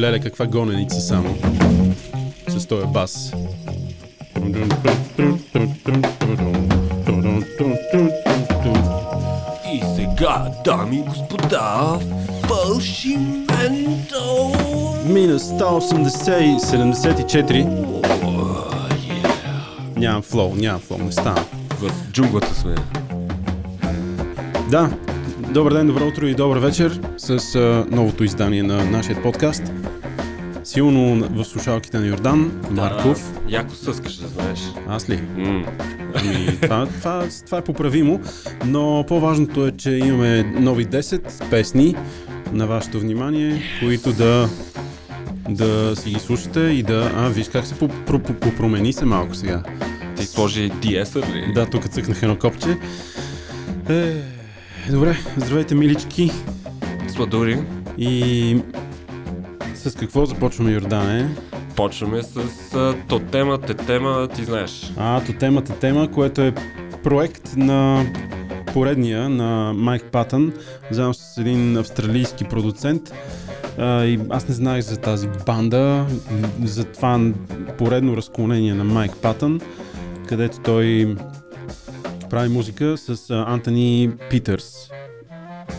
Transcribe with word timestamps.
Леле, 0.00 0.20
каква 0.20 0.46
гоненица 0.46 1.00
само. 1.00 1.36
С 2.48 2.66
този 2.66 2.86
бас. 2.86 3.32
И 9.72 9.82
сега, 9.96 10.52
дами 10.64 10.96
и 10.96 11.02
господа, 11.02 11.98
фалшименто! 12.48 14.22
Минус 15.06 15.42
180 15.42 16.40
и 16.40 16.60
74. 16.60 17.66
Нямам 19.96 20.22
флоу, 20.22 20.54
нямам 20.54 20.80
флоу, 20.80 20.98
не 20.98 21.12
стана. 21.12 21.44
В 21.70 21.90
джунглата 22.12 22.54
сме. 22.54 22.74
Да, 24.70 24.90
добър 25.50 25.72
ден, 25.72 25.86
добро 25.86 26.06
утро 26.06 26.26
и 26.26 26.34
добър 26.34 26.58
вечер 26.58 27.00
с 27.16 27.54
а, 27.54 27.86
новото 27.90 28.24
издание 28.24 28.62
на 28.62 28.84
нашия 28.84 29.22
подкаст. 29.22 29.62
Силно 30.70 31.28
в 31.30 31.44
слушалките 31.44 31.98
на 31.98 32.06
Йордан 32.06 32.62
Марков. 32.70 33.32
Да, 33.32 33.56
яко 33.56 33.74
съскаш, 33.74 34.16
да 34.16 34.28
знаеш. 34.28 34.60
Аз 34.88 35.10
ли? 35.10 35.20
Ами, 36.14 36.58
това, 36.62 36.86
това, 36.86 37.26
това 37.46 37.58
е 37.58 37.64
поправимо, 37.64 38.20
но 38.66 39.04
по-важното 39.08 39.66
е, 39.66 39.72
че 39.72 39.90
имаме 39.90 40.42
нови 40.42 40.86
10 40.86 41.50
песни 41.50 41.96
на 42.52 42.66
вашето 42.66 43.00
внимание, 43.00 43.62
които 43.80 44.12
да, 44.12 44.48
да 45.48 45.96
си 45.96 46.10
ги 46.10 46.20
слушате 46.20 46.60
и 46.60 46.82
да... 46.82 47.12
А, 47.16 47.28
виж 47.28 47.48
как 47.48 47.66
се 47.66 47.74
попромени 48.40 48.92
се 48.92 49.04
малко 49.04 49.34
сега. 49.34 49.62
Ти 50.16 50.26
сложи 50.26 50.70
DS-а 50.70 51.18
ли? 51.18 51.52
Да, 51.52 51.66
тук 51.66 51.88
цъкнах 51.88 52.22
едно 52.22 52.38
копче. 52.38 52.78
Е, 53.88 54.14
добре, 54.90 55.18
здравейте, 55.36 55.74
милички. 55.74 56.30
Сладури. 57.08 57.58
И 57.98 58.56
с 59.80 59.96
какво 59.96 60.26
започваме, 60.26 60.72
Йордане? 60.72 61.28
Почваме 61.76 62.22
с 62.22 62.38
а, 62.74 62.94
тотема, 63.08 63.58
тема, 63.58 64.28
ти 64.34 64.44
знаеш. 64.44 64.92
А, 64.96 65.24
то 65.24 65.32
темата 65.32 65.78
тема, 65.78 66.10
което 66.10 66.42
е 66.42 66.54
проект 67.02 67.56
на 67.56 68.06
поредния 68.72 69.28
на 69.28 69.72
Майк 69.72 70.04
Патън, 70.04 70.52
заедно 70.90 71.14
с 71.14 71.38
един 71.38 71.76
австралийски 71.76 72.44
продуцент. 72.44 73.14
А, 73.78 74.04
и 74.04 74.20
аз 74.30 74.48
не 74.48 74.54
знаех 74.54 74.84
за 74.84 74.96
тази 74.96 75.28
банда, 75.46 76.06
за 76.64 76.84
това 76.84 77.30
поредно 77.78 78.16
разклонение 78.16 78.74
на 78.74 78.84
Майк 78.84 79.12
Патън, 79.22 79.60
където 80.26 80.60
той 80.60 81.16
прави 82.30 82.48
музика 82.48 82.96
с 82.98 83.30
Антони 83.30 84.10
Питърс. 84.30 84.90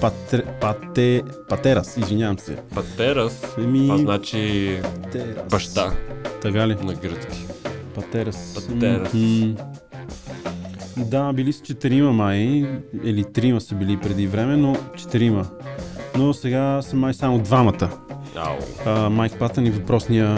Патер, 0.02 0.46
пате, 0.62 1.24
патерас, 1.50 1.98
извинявам 1.98 2.40
се. 2.40 2.56
Патерас. 2.76 3.56
Еми, 3.58 3.80
Това 3.80 3.98
значи 3.98 4.78
Патерас. 5.04 5.48
баща 5.52 5.92
Така 6.42 6.68
ли? 6.68 6.76
на 6.76 6.94
гръцки. 6.94 7.46
Патерас. 7.96 8.68
Патерас. 8.70 9.14
М, 9.14 9.56
Да, 10.98 11.34
били 11.34 11.54
са 11.54 11.64
четирима 11.64 12.12
май, 12.14 12.40
или 13.04 13.24
трима 13.24 13.62
са 13.62 13.76
били 13.76 13.98
преди 13.98 14.28
време, 14.28 14.58
но 14.58 14.76
четирима. 14.98 15.46
Но 16.18 16.34
сега 16.34 16.82
са 16.82 16.96
май 16.96 17.14
само 17.14 17.40
двамата. 17.40 17.90
Ау. 18.36 18.58
А, 18.86 19.10
Майк 19.10 19.40
Патън 19.40 19.66
и 19.66 19.72
въпросния 19.72 20.38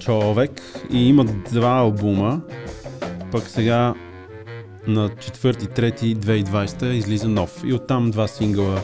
човек. 0.00 0.50
И 0.92 1.08
имат 1.08 1.30
два 1.52 1.70
албума. 1.70 2.40
Пък 3.32 3.42
сега 3.42 3.94
на 4.86 5.08
4-3-2020 5.08 6.92
излиза 6.92 7.28
нов. 7.28 7.62
И 7.64 7.72
оттам 7.72 8.10
два 8.10 8.28
сингъла 8.28 8.80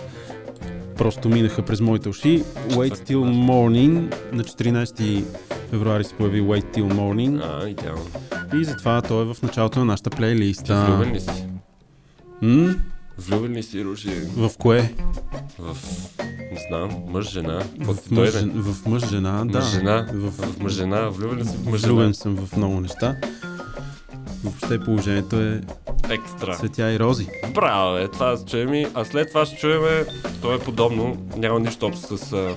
просто 0.96 1.28
минаха 1.28 1.62
през 1.62 1.80
моите 1.80 2.08
уши. 2.08 2.42
Wait 2.68 2.94
Till 2.94 3.24
Morning 3.24 4.14
на 4.32 4.44
14 4.44 5.24
февруари 5.70 6.04
се 6.04 6.14
появи 6.14 6.42
Wait 6.42 6.76
Till 6.76 6.92
Morning. 6.92 7.42
А, 7.44 7.68
идеално. 7.68 8.06
И 8.54 8.64
затова 8.64 9.02
той 9.02 9.22
е 9.22 9.34
в 9.34 9.42
началото 9.42 9.78
на 9.78 9.84
нашата 9.84 10.10
плейлиста. 10.10 10.86
Влюбен 10.88 11.14
ли 11.14 11.20
си? 11.20 11.46
М? 12.42 12.74
Влюбен 13.18 13.52
ли 13.52 13.62
си, 13.62 13.84
Руши? 13.84 14.10
В 14.36 14.50
кое? 14.58 14.92
В... 15.58 15.76
Не 16.52 16.58
знам, 16.68 16.90
мъж, 17.08 17.30
жена. 17.30 17.62
В 17.78 17.96
ти 18.08 18.14
мъж, 18.14 18.30
в 18.54 18.86
мъж 18.86 19.08
жена, 19.08 19.44
да. 19.44 19.58
Мъж, 19.58 19.70
жена. 19.70 20.06
В, 20.12 20.30
В 20.30 20.58
мъж, 20.60 20.72
жена. 20.72 21.08
Влюбен 21.08 21.38
ли 21.38 21.44
си 21.44 21.56
в 21.56 21.70
мъж, 21.70 21.80
жена? 21.80 21.92
Влюбен 21.92 22.14
съм 22.14 22.36
в 22.36 22.56
много 22.56 22.80
неща. 22.80 23.16
Въобще 24.44 24.80
положението 24.80 25.40
е 25.40 25.60
Екстра. 26.10 26.54
цветя 26.54 26.92
и 26.92 26.98
рози. 26.98 27.26
Браво, 27.54 27.96
е, 27.96 28.08
това 28.08 28.36
ще 28.36 28.50
чуем 28.50 28.74
и, 28.74 28.86
а 28.94 29.04
след 29.04 29.28
това 29.28 29.46
ще 29.46 29.56
чуем, 29.56 30.06
то 30.42 30.54
е 30.54 30.58
подобно, 30.58 31.16
няма 31.36 31.60
нищо 31.60 31.86
общо 31.86 32.16
с 32.18 32.32
а, 32.32 32.54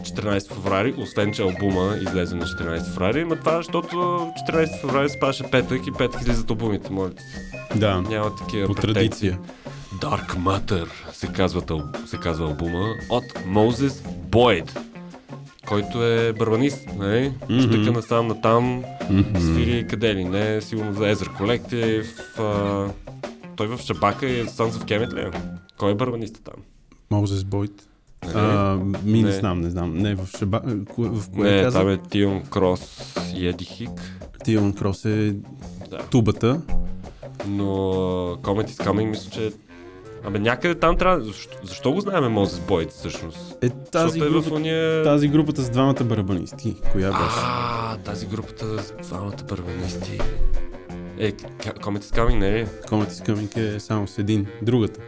14 0.00 0.52
феврари, 0.52 0.94
освен 0.98 1.32
че 1.32 1.42
албума 1.42 1.96
излезе 2.02 2.36
на 2.36 2.44
14 2.44 2.84
феврари, 2.84 3.24
но 3.24 3.36
това 3.36 3.56
защото 3.56 3.86
14 4.50 4.80
феврари 4.80 5.08
се 5.08 5.20
паше 5.20 5.50
петък 5.50 5.86
и 5.86 5.92
петък 5.98 6.20
излизат 6.20 6.50
албумите, 6.50 6.92
моля. 6.92 7.10
Да, 7.76 8.00
Няма 8.00 8.36
такива 8.36 8.66
по 8.66 8.74
претенции. 8.74 8.94
традиция. 8.94 9.38
Dark 9.94 10.36
Matter 10.36 10.86
се 11.12 11.26
казва, 11.26 11.62
се 12.06 12.16
казва 12.16 12.46
албума 12.46 12.94
от 13.10 13.24
Moses 13.24 13.88
Boyd, 14.30 14.78
който 15.62 16.04
е 16.04 16.32
барбанист, 16.32 16.88
нали? 16.96 17.32
Мгм. 17.50 17.60
Штъка 17.60 17.92
насам 17.92 18.26
натам, 18.26 18.82
Мгм. 19.10 19.40
свири 19.40 19.86
къде 19.86 20.14
ли 20.14 20.24
не, 20.24 20.60
сигурно 20.60 20.92
за 20.92 21.08
Езер 21.08 21.28
Collective, 21.30 22.06
а, 22.38 22.92
той 23.56 23.66
в 23.66 23.78
Шабака 23.78 24.26
е 24.28 24.44
Sons 24.44 24.70
of 24.70 24.84
Kemet 24.84 25.12
ли? 25.14 25.20
е? 25.20 25.30
Кой 25.78 25.90
е 25.90 25.94
барбаниста 25.94 26.40
там? 26.42 26.54
Мозес 27.10 27.44
Бойт. 27.44 27.72
Нали? 28.24 28.34
А, 28.36 28.74
ми 29.04 29.18
не 29.18 29.22
Не. 29.22 29.32
знам, 29.32 29.60
не 29.60 29.70
знам. 29.70 29.92
Не, 29.92 30.14
в 30.14 30.26
Шаба... 30.28 30.62
ко- 30.86 31.02
В 31.02 31.30
кое 31.30 31.50
не, 31.50 31.62
каза? 31.62 31.78
там 31.78 31.88
е 31.88 31.98
Тион 32.00 32.42
Крос 32.42 33.02
и 33.34 33.46
Еди 33.46 33.64
Хик, 33.64 33.90
Тилан 34.44 34.72
Крос 34.72 35.04
е 35.04 35.34
да. 35.90 35.98
тубата. 36.00 36.60
Но 37.48 37.64
Comet 38.34 38.68
is 38.68 38.86
Coming 38.86 39.04
мисля, 39.04 39.30
че 39.30 39.52
Абе 40.24 40.38
някъде 40.38 40.74
там 40.74 40.96
трябва... 40.96 41.20
Защо, 41.20 41.56
защо 41.62 41.92
го 41.92 42.00
знаем 42.00 42.32
Мозес 42.32 42.60
Бойд 42.60 42.90
всъщност? 42.90 43.64
Е 43.64 43.68
тази, 43.70 44.18
Защото 44.20 44.24
е 44.24 44.28
в 44.28 44.42
група, 44.42 44.54
уния... 44.54 45.04
тази 45.04 45.28
групата 45.28 45.62
с 45.62 45.70
двамата 45.70 46.04
барабанисти. 46.04 46.76
Коя 46.92 47.10
беше? 47.10 47.36
А, 47.36 47.96
тази 47.96 48.26
групата 48.26 48.82
с 48.82 49.08
двамата 49.08 49.36
барбанисти. 49.48 50.18
Е, 51.18 51.32
Comet 51.32 51.98
is 51.98 52.16
Coming, 52.16 52.38
не 52.38 52.52
ли? 52.52 52.66
Comet 52.66 53.08
is 53.08 53.28
Coming 53.28 53.76
е 53.76 53.80
само 53.80 54.08
с 54.08 54.18
един. 54.18 54.46
Другата. 54.62 55.00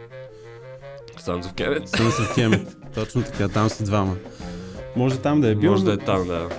Sons 1.19 1.43
of 1.43 1.53
Kemet. 1.53 1.87
Sons 1.87 2.09
of 2.09 2.37
Kemet. 2.37 2.75
Точно 2.95 3.23
така, 3.23 3.47
там 3.47 3.69
са 3.69 3.83
двама. 3.83 4.15
Може 4.95 5.17
там 5.17 5.41
да 5.41 5.49
е 5.49 5.55
бил, 5.55 5.71
Може 5.71 5.83
да 5.83 5.93
е 5.93 5.97
там, 5.97 6.27
да. 6.27 6.49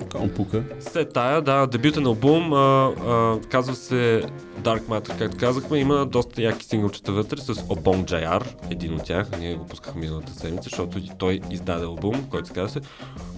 Ком 0.00 0.28
пука. 0.28 0.62
След 0.80 1.12
тая, 1.12 1.42
да, 1.42 1.66
дебютен 1.66 2.06
албум, 2.06 2.52
а, 2.52 2.94
а, 3.06 3.40
казва 3.48 3.74
се 3.74 4.22
Dark 4.60 4.82
Matter, 4.82 5.18
както 5.18 5.36
казахме, 5.36 5.78
има 5.78 6.06
доста 6.06 6.42
яки 6.42 6.66
синглчета 6.66 7.12
вътре 7.12 7.40
с 7.40 7.54
Obong 7.54 8.04
JR, 8.04 8.46
един 8.70 8.94
от 8.94 9.04
тях, 9.04 9.26
ние 9.38 9.54
го 9.54 9.66
пускахме 9.66 10.00
миналата 10.00 10.32
седмица, 10.32 10.62
защото 10.62 11.00
той 11.18 11.40
издаде 11.50 11.84
албум, 11.84 12.26
който 12.30 12.48
се 12.48 12.54
казва 12.54 12.80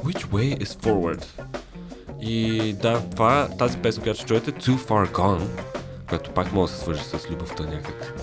Which 0.04 0.26
Way 0.26 0.64
is 0.64 0.82
Forward. 0.84 1.24
И 2.20 2.72
да, 2.72 3.02
това, 3.10 3.48
тази 3.58 3.78
песен, 3.78 4.02
която 4.02 4.18
ще 4.18 4.28
чуете, 4.28 4.52
Too 4.52 4.76
Far 4.76 5.12
Gone, 5.12 5.46
която 6.08 6.30
пак 6.30 6.52
може 6.52 6.72
да 6.72 6.78
се 6.78 6.84
свържи 6.84 7.04
с 7.04 7.30
любовта 7.30 7.62
някак, 7.62 8.14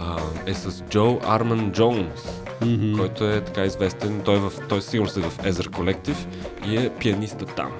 а, 0.00 0.16
е 0.46 0.54
с 0.54 0.84
Джо 0.90 1.18
Арман 1.26 1.72
Джонс, 1.72 2.39
Мгм. 2.64 2.98
който 2.98 3.24
е 3.30 3.40
така 3.44 3.64
известен, 3.64 4.20
той, 4.24 4.36
е 4.36 4.38
в, 4.38 4.52
той 4.68 4.82
сигурно 4.82 5.10
е 5.16 5.20
в 5.20 5.38
Езер 5.44 5.68
Collective 5.68 6.26
и 6.66 6.76
е 6.76 6.90
пианиста 6.98 7.46
там. 7.46 7.72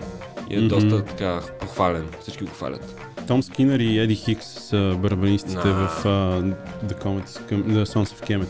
И 0.51 0.55
е 0.55 0.59
Мгм. 0.59 0.69
доста 0.69 1.05
така 1.05 1.41
похвален. 1.61 2.09
Всички 2.21 2.45
го 2.45 2.51
хвалят. 2.51 2.97
Том 3.27 3.43
Скинър 3.43 3.79
и 3.79 3.99
Еди 3.99 4.15
Хикс 4.15 4.47
са 4.47 4.95
барабанистите 4.99 5.69
На. 5.69 5.89
в 5.89 6.05
uh, 6.05 6.55
The, 6.87 7.03
Comet 7.05 7.29
is 7.29 7.41
Com- 7.51 7.65
The 7.65 7.85
Sons 7.85 8.05
of 8.05 8.29
Kemet. 8.29 8.49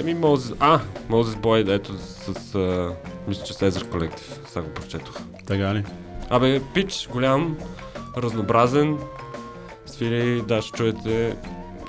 Еми, 0.00 0.14
Мозес... 0.14 0.52
А, 0.60 0.80
Мозес 1.08 1.36
Бойд, 1.36 1.68
ето 1.68 1.92
с... 1.98 2.54
А, 2.54 2.92
мисля, 3.28 3.44
че 3.44 3.54
с 3.54 3.62
Езер 3.62 3.84
Collective. 3.84 4.48
Сега 4.48 4.62
го 4.62 4.70
прочетох. 4.70 5.14
Така 5.46 5.74
ли? 5.74 5.84
Абе, 6.30 6.60
пич, 6.74 7.08
голям, 7.12 7.56
разнообразен. 8.16 8.98
Свири, 9.86 10.42
да, 10.42 10.62
ще 10.62 10.72
чуете... 10.76 11.36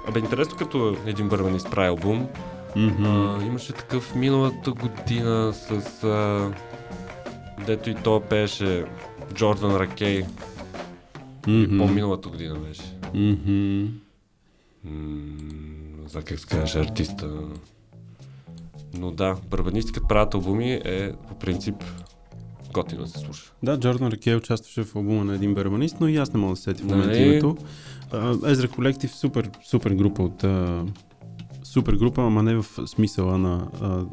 Абе, 0.08 0.20
интересно 0.20 0.58
като 0.58 0.98
един 1.06 1.30
бърбанист 1.30 1.72
прави 1.72 1.88
албум. 1.88 2.28
Мгм. 2.76 3.06
А, 3.06 3.44
имаше 3.46 3.74
такъв 3.74 4.16
миналата 4.16 4.72
година 4.72 5.54
с... 5.54 5.72
А, 6.04 6.52
дето 7.66 7.90
и 7.90 7.96
то 7.96 8.20
пееше 8.30 8.86
Джордан 9.34 9.76
Ракей. 9.76 10.24
Мгм. 11.48 11.78
По-миналата 11.78 12.30
година 12.30 12.56
беше. 12.56 12.84
Мгм. 13.14 13.88
М, 14.86 15.38
За 16.08 16.22
как 16.22 16.40
се 16.40 16.48
казваше 16.48 16.80
артиста. 16.80 17.30
Но 18.98 19.12
да, 19.12 19.36
барабанисти 19.50 19.92
като 19.92 20.08
правят 20.08 20.34
албуми 20.34 20.74
е 20.86 21.12
по 21.28 21.36
принцип 21.36 21.76
готино 22.74 23.02
да 23.02 23.08
се 23.08 23.20
слуша. 23.20 23.52
Да, 23.64 23.80
Джордан 23.80 24.08
Ракей 24.08 24.36
участваше 24.36 24.84
в 24.84 24.96
албума 24.96 25.24
на 25.24 25.36
един 25.36 25.54
барабанист, 25.54 25.96
но 26.00 26.08
и 26.08 26.18
аз 26.18 26.34
не 26.34 26.40
мога 26.40 26.54
да 26.54 26.58
се 26.58 26.64
сетя 26.64 26.84
в 26.84 26.88
момента 26.88 27.08
Нали? 27.10 27.24
името. 27.24 27.58
Езра 28.46 28.68
Колектив, 28.68 29.16
супер, 29.16 29.50
супер 29.64 29.92
група 29.92 30.24
от... 30.24 30.44
супер 31.74 31.94
група, 31.94 32.22
ама 32.22 32.44
не 32.44 32.56
в 32.56 32.66
смисъла 32.86 33.38
на 33.38 33.68
а, 33.82 34.04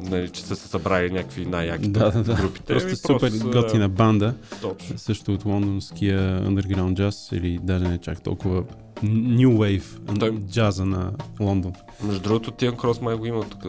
нали, 0.00 0.28
че 0.28 0.42
са 0.42 0.56
се 0.56 0.68
събрали 0.68 1.10
някакви 1.10 1.46
най-яки 1.46 1.88
Да, 1.88 2.10
да, 2.10 2.22
да. 2.22 2.34
групите. 2.34 2.64
Просто 2.64 2.88
Ами, 2.88 2.96
супер 3.30 3.52
готина 3.52 3.88
банда. 3.88 4.34
Точно. 4.62 4.98
Също 4.98 5.34
от 5.34 5.44
лондонския 5.44 6.42
underground 6.42 6.94
джаз 6.94 7.28
или 7.32 7.58
даже 7.62 7.88
не 7.88 7.98
чак 7.98 8.22
толкова 8.22 8.64
New 9.04 9.48
Wave 9.48 10.18
Той- 10.18 10.38
джаза 10.50 10.84
на 10.84 11.12
Лондон. 11.40 11.72
Между 12.04 12.20
другото, 12.20 12.50
Тиан 12.50 12.76
Крос 12.76 13.00
май 13.00 13.16
го 13.16 13.26
има 13.26 13.42
тук 13.42 13.66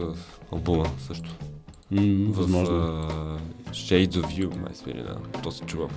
албума 0.52 0.86
също. 1.06 1.36
В 1.92 2.32
възможно. 2.32 2.76
а, 2.76 3.08
Shades 3.72 4.08
of 4.12 4.26
You, 4.26 4.60
май 4.60 4.70
свири, 4.74 5.02
да. 5.02 5.16
То 5.42 5.52
се 5.52 5.64
чува. 5.64 5.88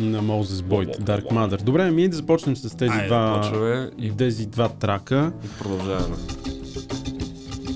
На 0.00 0.22
Moses 0.22 0.44
Boyd, 0.44 1.00
Dark 1.00 1.24
Mother. 1.24 1.62
Добре, 1.62 1.90
ми 1.90 2.08
да 2.08 2.16
започнем 2.16 2.56
с 2.56 2.76
тези 2.76 2.92
Айде, 2.92 3.06
два, 3.06 3.40
почваме 3.42 3.90
и, 3.98 4.16
тези 4.16 4.46
два 4.46 4.68
трака. 4.68 5.32
и 5.44 5.58
продължаваме. 5.58 6.16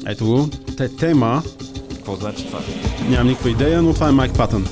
Ето 0.07 0.25
го. 0.27 0.49
Те, 0.77 0.97
тема. 0.97 1.43
Какво 1.95 2.15
значи 2.17 2.47
това? 2.47 2.59
Нямам 3.09 3.27
никаква 3.27 3.51
идея, 3.51 3.83
но 3.83 3.95
това 3.95 4.09
е 4.09 4.13
Майк 4.13 4.37
Патън. 4.37 4.67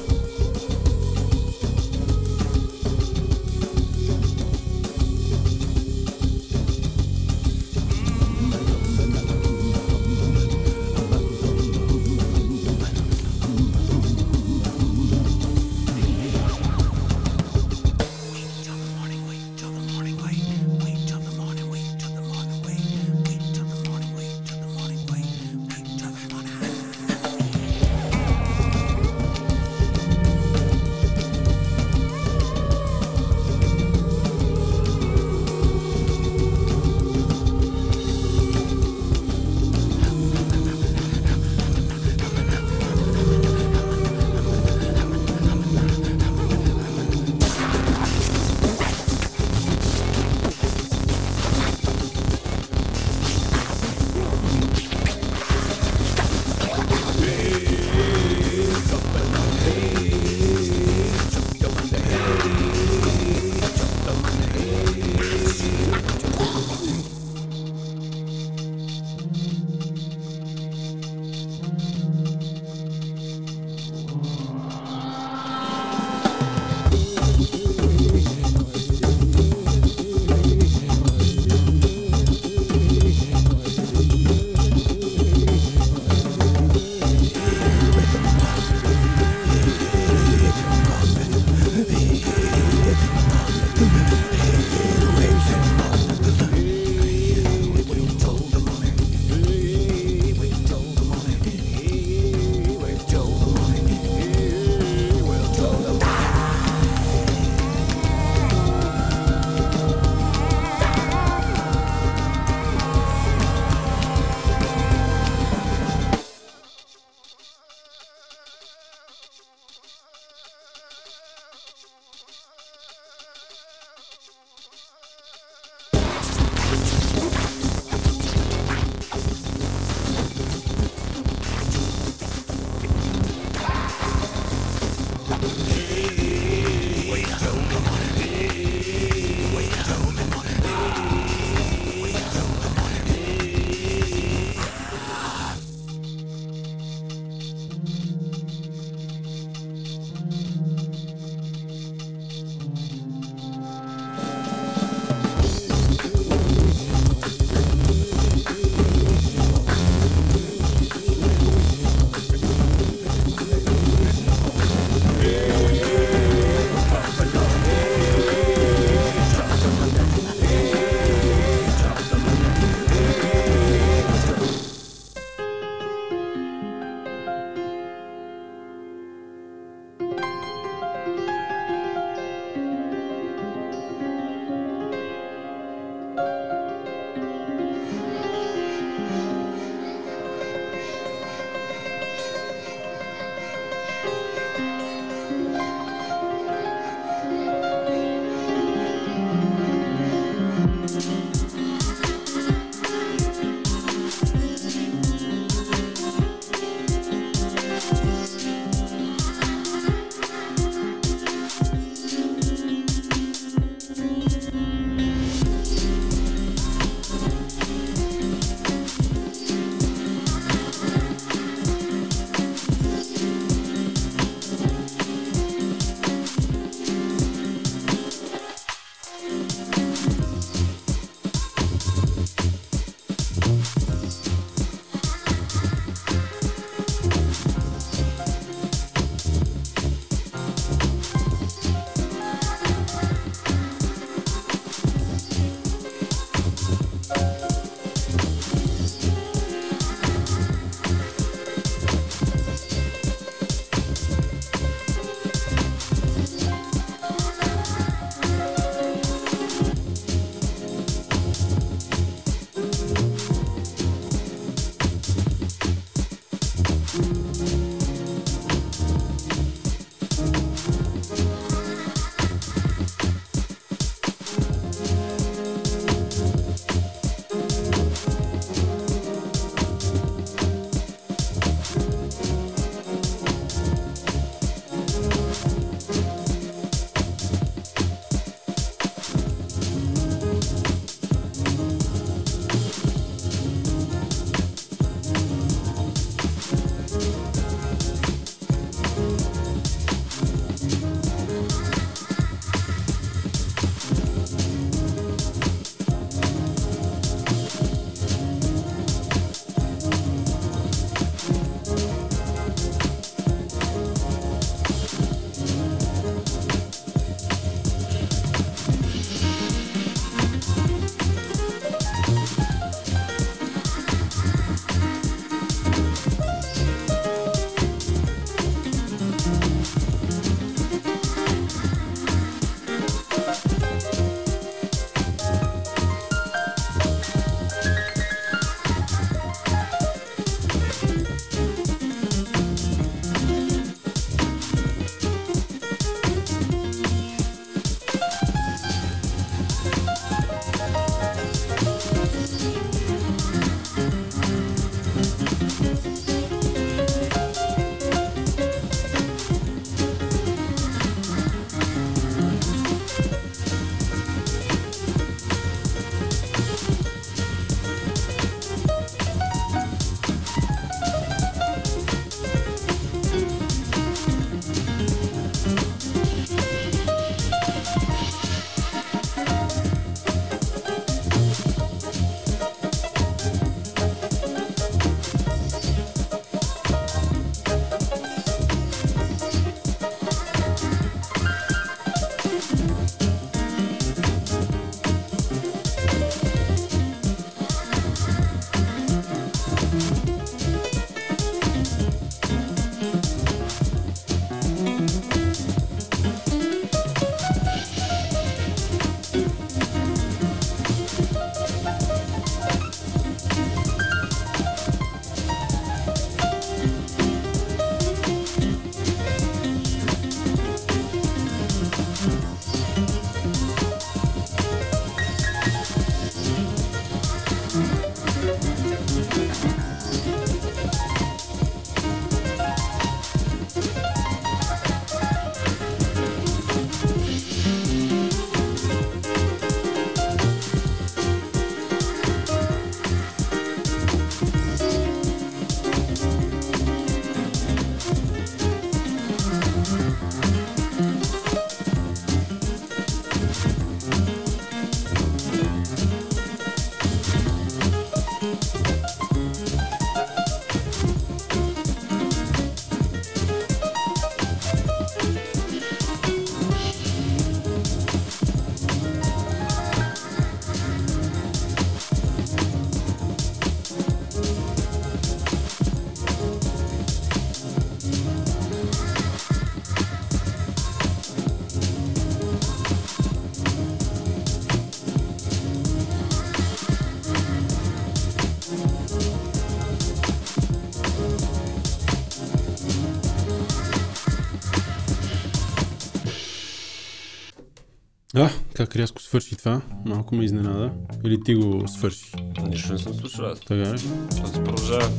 Как 498.71 498.77
рязко 498.77 499.03
свърши 499.03 499.37
това, 499.37 499.61
малко 499.87 500.15
ме 500.15 500.25
изненада. 500.25 500.73
Или 501.05 501.25
ти 501.25 501.35
го 501.35 501.69
свърши? 501.69 502.13
Нищо 502.49 502.73
не 502.73 502.79
съм 502.79 502.95
слушал 502.95 503.25
аз. 503.25 503.41
Така 503.41 503.75
ли? 503.75 503.81
Аз 504.25 504.33
продължава. 504.33 504.91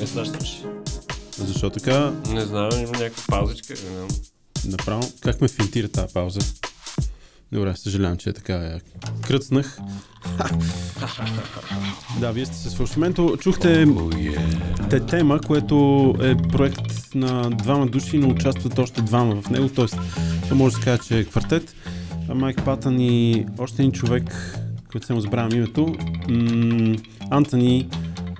Не 0.00 0.06
сега 0.06 0.24
ще 0.24 0.38
слушай. 0.38 0.70
Защо 1.36 1.70
така 1.70 2.12
Не 2.28 2.40
знам, 2.40 2.70
има 2.72 2.92
някаква 2.92 3.24
паузичка. 3.28 3.72
Не 3.72 3.78
знам. 3.78 4.08
направо? 4.64 5.12
Как 5.20 5.40
ме 5.40 5.48
финтира 5.48 5.88
тази 5.88 6.14
пауза? 6.14 6.40
Добре, 7.52 7.76
съжалявам, 7.76 8.16
че 8.16 8.30
е 8.30 8.32
така. 8.32 8.52
Я 8.52 8.80
кръцнах. 9.22 9.78
да, 12.20 12.32
вие 12.32 12.46
сте 12.46 12.56
с 12.56 12.74
фалшименто. 12.74 13.36
Чухте 13.40 13.86
те 14.90 15.00
тема, 15.00 15.40
което 15.40 16.14
е 16.22 16.36
проект 16.36 17.14
на 17.14 17.50
двама 17.50 17.86
души, 17.86 18.18
но 18.18 18.28
участват 18.28 18.78
още 18.78 19.02
двама 19.02 19.42
в 19.42 19.50
него, 19.50 19.68
т.е. 19.68 20.54
може 20.54 20.74
да 20.74 20.80
се 20.80 20.84
каже, 20.84 21.02
че 21.08 21.18
е 21.18 21.24
квартет. 21.24 21.74
Майк 22.34 22.64
Патън 22.64 23.00
и 23.00 23.46
още 23.58 23.82
един 23.82 23.92
човек, 23.92 24.56
който 24.92 25.06
се 25.06 25.14
му 25.14 25.20
забравям 25.20 25.52
името, 25.54 25.94
м- 26.28 26.96
Антони 27.30 27.88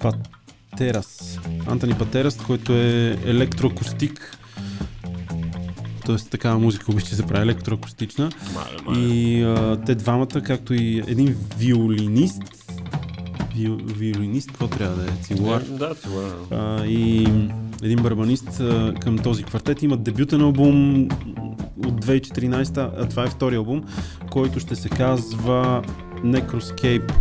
Патерас. 0.01 1.39
Антони 1.67 1.95
Патерас, 1.95 2.37
който 2.37 2.73
е 2.73 3.19
електроакустик, 3.25 4.37
т.е. 6.17 6.29
такава 6.29 6.59
музика 6.59 6.85
обича 6.93 7.15
се 7.15 7.27
прави 7.27 7.43
електроакустична. 7.43 8.31
И 8.97 9.43
а, 9.43 9.81
те 9.87 9.95
двамата, 9.95 10.27
както 10.27 10.75
и 10.75 11.03
един 11.07 11.37
виолинист, 11.59 12.43
ви, 13.57 13.69
виолинист, 13.87 14.49
какво 14.49 14.69
трябва 14.69 14.97
да 14.97 15.05
е? 15.05 15.15
Цигулар. 15.23 15.63
Да, 15.63 15.95
това. 15.95 16.29
А, 16.51 16.85
и 16.87 17.29
един 17.83 18.03
барабанист 18.03 18.61
а, 18.61 18.95
към 19.01 19.19
този 19.19 19.43
квартет 19.43 19.83
имат 19.83 20.03
дебютен 20.03 20.41
албум 20.41 21.09
от 21.87 22.05
2014, 22.07 22.91
а 22.99 23.09
това 23.09 23.25
е 23.25 23.31
втори 23.31 23.57
албум, 23.57 23.83
който 24.31 24.61
ще 24.61 24.77
се 24.77 24.89
казва 24.89 25.83
Necroscape 26.25 27.13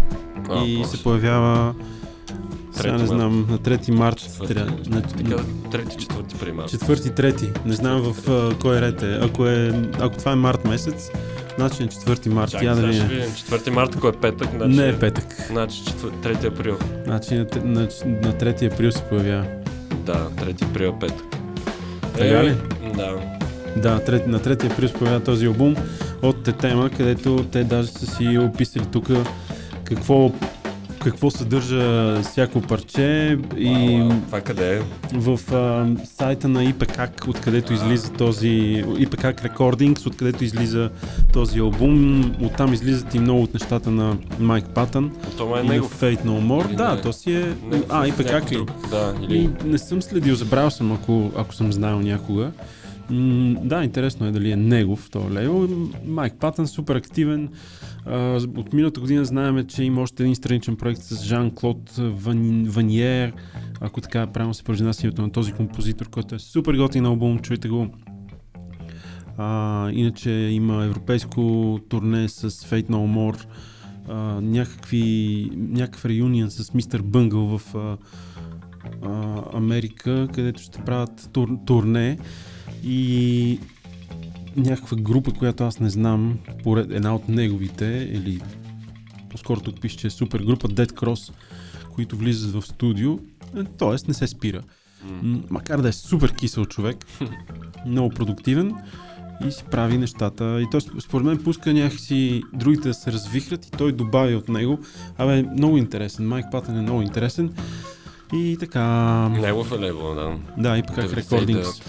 А, 0.50 0.66
и 0.66 0.78
Боже. 0.78 0.90
се 0.90 1.04
появява 1.04 1.74
сега 2.82 2.98
не 2.98 3.08
знам, 3.08 3.48
на 3.50 3.58
3 3.58 3.92
март. 3.92 4.18
Четвърти, 4.18 4.54
Тря- 4.54 4.90
на- 4.90 5.70
трети, 5.72 5.98
четвърти 5.98 6.36
пример. 6.36 6.66
Четвърти, 6.66 7.10
трети. 7.10 7.50
Не 7.66 7.74
знам 7.74 8.02
в 8.04 8.30
а, 8.30 8.56
кой 8.56 8.82
ред 8.82 9.02
е. 9.04 9.20
Ако, 9.22 9.46
е. 9.46 9.74
ако 10.00 10.18
това 10.18 10.32
е 10.32 10.36
март 10.36 10.66
месец, 10.66 11.12
значи 11.58 11.84
е 11.84 11.88
четвърти 11.88 12.30
март. 12.30 12.52
Чакай, 12.52 12.68
Я 12.68 12.76
да 12.76 12.82
ще 12.82 12.88
видим. 12.92 13.08
видим. 13.08 13.36
Четвърти 13.36 13.72
март, 13.72 13.96
ако 13.96 14.08
е 14.08 14.12
петък, 14.12 14.50
значи... 14.56 14.72
Не 14.72 14.88
е 14.88 15.00
петък. 15.00 15.26
Значи 15.48 15.86
четвър... 15.86 16.12
3 16.14 16.48
април. 16.48 16.78
Значи 17.06 17.36
на, 17.36 17.46
на, 17.64 17.82
на 18.06 18.34
3 18.34 18.74
април 18.74 18.92
се 18.92 19.02
появява. 19.02 19.46
Да, 20.06 20.30
3 20.30 20.64
април 20.66 20.88
е 20.88 21.00
петък. 21.00 21.26
Така 22.18 22.44
ли? 22.44 22.56
Да. 22.96 23.16
Да, 23.78 24.00
трет, 24.00 24.28
на 24.28 24.40
3 24.40 24.72
април 24.72 24.88
се 24.88 24.94
появява 24.94 25.24
този 25.24 25.46
албум 25.46 25.76
от 26.22 26.44
Тетема, 26.44 26.90
където 26.90 27.46
те 27.52 27.64
даже 27.64 27.88
са 27.88 28.06
си 28.06 28.38
описали 28.38 28.86
тук 28.86 29.08
какво, 29.84 30.32
какво 31.04 31.32
съдържа 31.32 32.16
всяко 32.24 32.62
парче 32.62 33.38
и. 33.58 34.04
Това 34.26 34.42
къде 34.42 34.78
е? 34.78 34.80
в 35.14 35.40
а, 35.54 35.88
сайта 36.06 36.48
на 36.48 36.66
IPCAC, 36.66 37.28
откъдето 37.28 37.74
излиза 37.74 38.12
този 38.12 38.50
IPCAC 38.86 39.50
Recordings, 39.50 40.08
откъдето 40.08 40.44
излиза 40.44 40.90
този 41.34 41.60
албум. 41.60 42.22
Оттам 42.42 42.74
излизат 42.74 43.16
и 43.16 43.20
много 43.20 43.44
от 43.44 43.54
нещата 43.54 43.92
на 43.92 44.18
Майк 44.40 44.66
Патън 44.66 45.12
Това 45.38 45.60
е 45.60 45.64
и 45.64 45.68
на 45.68 45.74
негов. 45.74 46.02
Fate 46.02 46.24
No 46.26 46.42
More. 46.42 46.68
Или 46.70 46.76
Да, 46.76 46.96
не? 46.96 47.02
то 47.02 47.14
си 47.14 47.34
е... 47.34 47.54
А, 47.90 48.08
IPCAC 48.08 48.34
някой 48.34 48.50
ли? 48.52 48.56
друг. 48.56 48.90
Да, 48.90 49.16
И 49.22 49.26
или... 49.26 49.50
не 49.66 49.78
съм 49.78 50.02
следил, 50.02 50.36
забравил 50.36 50.72
съм, 50.72 50.92
ако, 50.92 51.32
ако 51.38 51.56
съм 51.56 51.74
знаел 51.74 52.00
някога. 52.00 52.52
Да, 53.64 53.84
интересно 53.84 54.26
е 54.26 54.32
дали 54.32 54.52
е 54.52 54.56
негов 54.56 55.10
този 55.10 55.34
лейбъл. 55.34 55.68
Майк 56.06 56.34
Патън, 56.40 56.68
супер 56.68 56.96
активен. 56.96 57.50
От 58.58 58.74
миналата 58.74 59.00
година 59.00 59.26
знаем, 59.26 59.66
че 59.68 59.84
има 59.84 60.02
още 60.02 60.24
един 60.24 60.36
страничен 60.36 60.76
проект 60.76 61.02
с 61.02 61.24
Жан-Клод 61.24 61.96
Ван, 61.98 62.64
Ваниер, 62.64 63.34
ако 63.82 64.02
така 64.02 64.28
правилно 64.28 64.54
се 64.54 64.64
произнася 64.64 65.08
името 65.08 65.22
на 65.22 65.32
този 65.32 65.52
композитор, 65.52 66.10
който 66.10 66.36
е 66.36 66.40
супер 66.40 66.74
готин 66.74 67.06
албум, 67.06 67.40
чуйте 67.40 67.70
го. 67.70 67.88
А, 69.38 69.90
иначе 69.92 70.32
има 70.32 70.86
европейско 70.86 71.80
турне 71.90 72.30
с 72.30 72.52
Fate 72.52 72.90
No 72.90 72.90
More, 72.90 73.46
а, 74.08 74.42
някакви, 74.42 75.50
някакъв 75.56 76.06
реюнион 76.06 76.52
с 76.52 76.74
Мистер 76.74 77.02
Бънгъл 77.02 77.58
в 77.58 77.76
а, 77.76 77.98
а, 79.04 79.44
Америка, 79.54 80.28
където 80.34 80.62
ще 80.62 80.82
правят 80.82 81.30
тур, 81.34 81.50
турне 81.66 82.18
и 82.84 83.60
някаква 84.56 84.98
група, 84.98 85.32
която 85.32 85.64
аз 85.64 85.80
не 85.80 85.90
знам, 85.90 86.40
поред 86.64 86.92
една 86.92 87.16
от 87.16 87.30
неговите, 87.30 88.10
или 88.14 88.42
по-скоро 89.30 89.60
тук 89.60 89.82
пише, 89.82 89.98
че 89.98 90.08
е 90.08 90.10
супер 90.10 90.40
група 90.40 90.68
Dead 90.68 90.92
Cross, 90.92 91.34
които 91.94 92.18
влизат 92.18 92.52
в 92.52 92.68
студио, 92.68 93.18
т.е. 93.78 94.08
не 94.08 94.14
се 94.14 94.28
спира. 94.28 94.62
Макар 95.50 95.82
да 95.82 95.90
е 95.90 95.92
супер 95.92 96.34
кисел 96.34 96.66
човек, 96.66 97.06
много 97.86 98.10
продуктивен 98.10 98.76
и 99.48 99.52
си 99.52 99.64
прави 99.72 99.98
нещата. 99.98 100.62
И 100.62 100.66
той 100.72 100.82
сп- 100.82 101.00
според 101.00 101.26
мен 101.26 101.44
пуска 101.44 101.74
някакси 101.74 102.44
другите 102.54 102.88
да 102.88 102.94
се 102.94 103.12
развихрят 103.12 103.66
и 103.66 103.72
той 103.72 103.92
добави 103.92 104.36
от 104.36 104.50
него. 104.50 104.80
Абе, 105.18 105.44
много 105.44 105.78
интересен. 105.78 106.28
Майк 106.28 106.46
Патън 106.52 106.78
е 106.78 106.82
много 106.82 107.02
интересен. 107.02 107.54
И 108.34 108.58
така... 108.60 108.84
Негов 109.30 109.72
е 109.72 109.80
лейбъл, 109.80 110.16
да. 110.16 110.38
Да, 110.58 110.78
и 110.78 110.82
как 110.82 110.96
99. 110.96 111.16
рекордингс. 111.16 111.82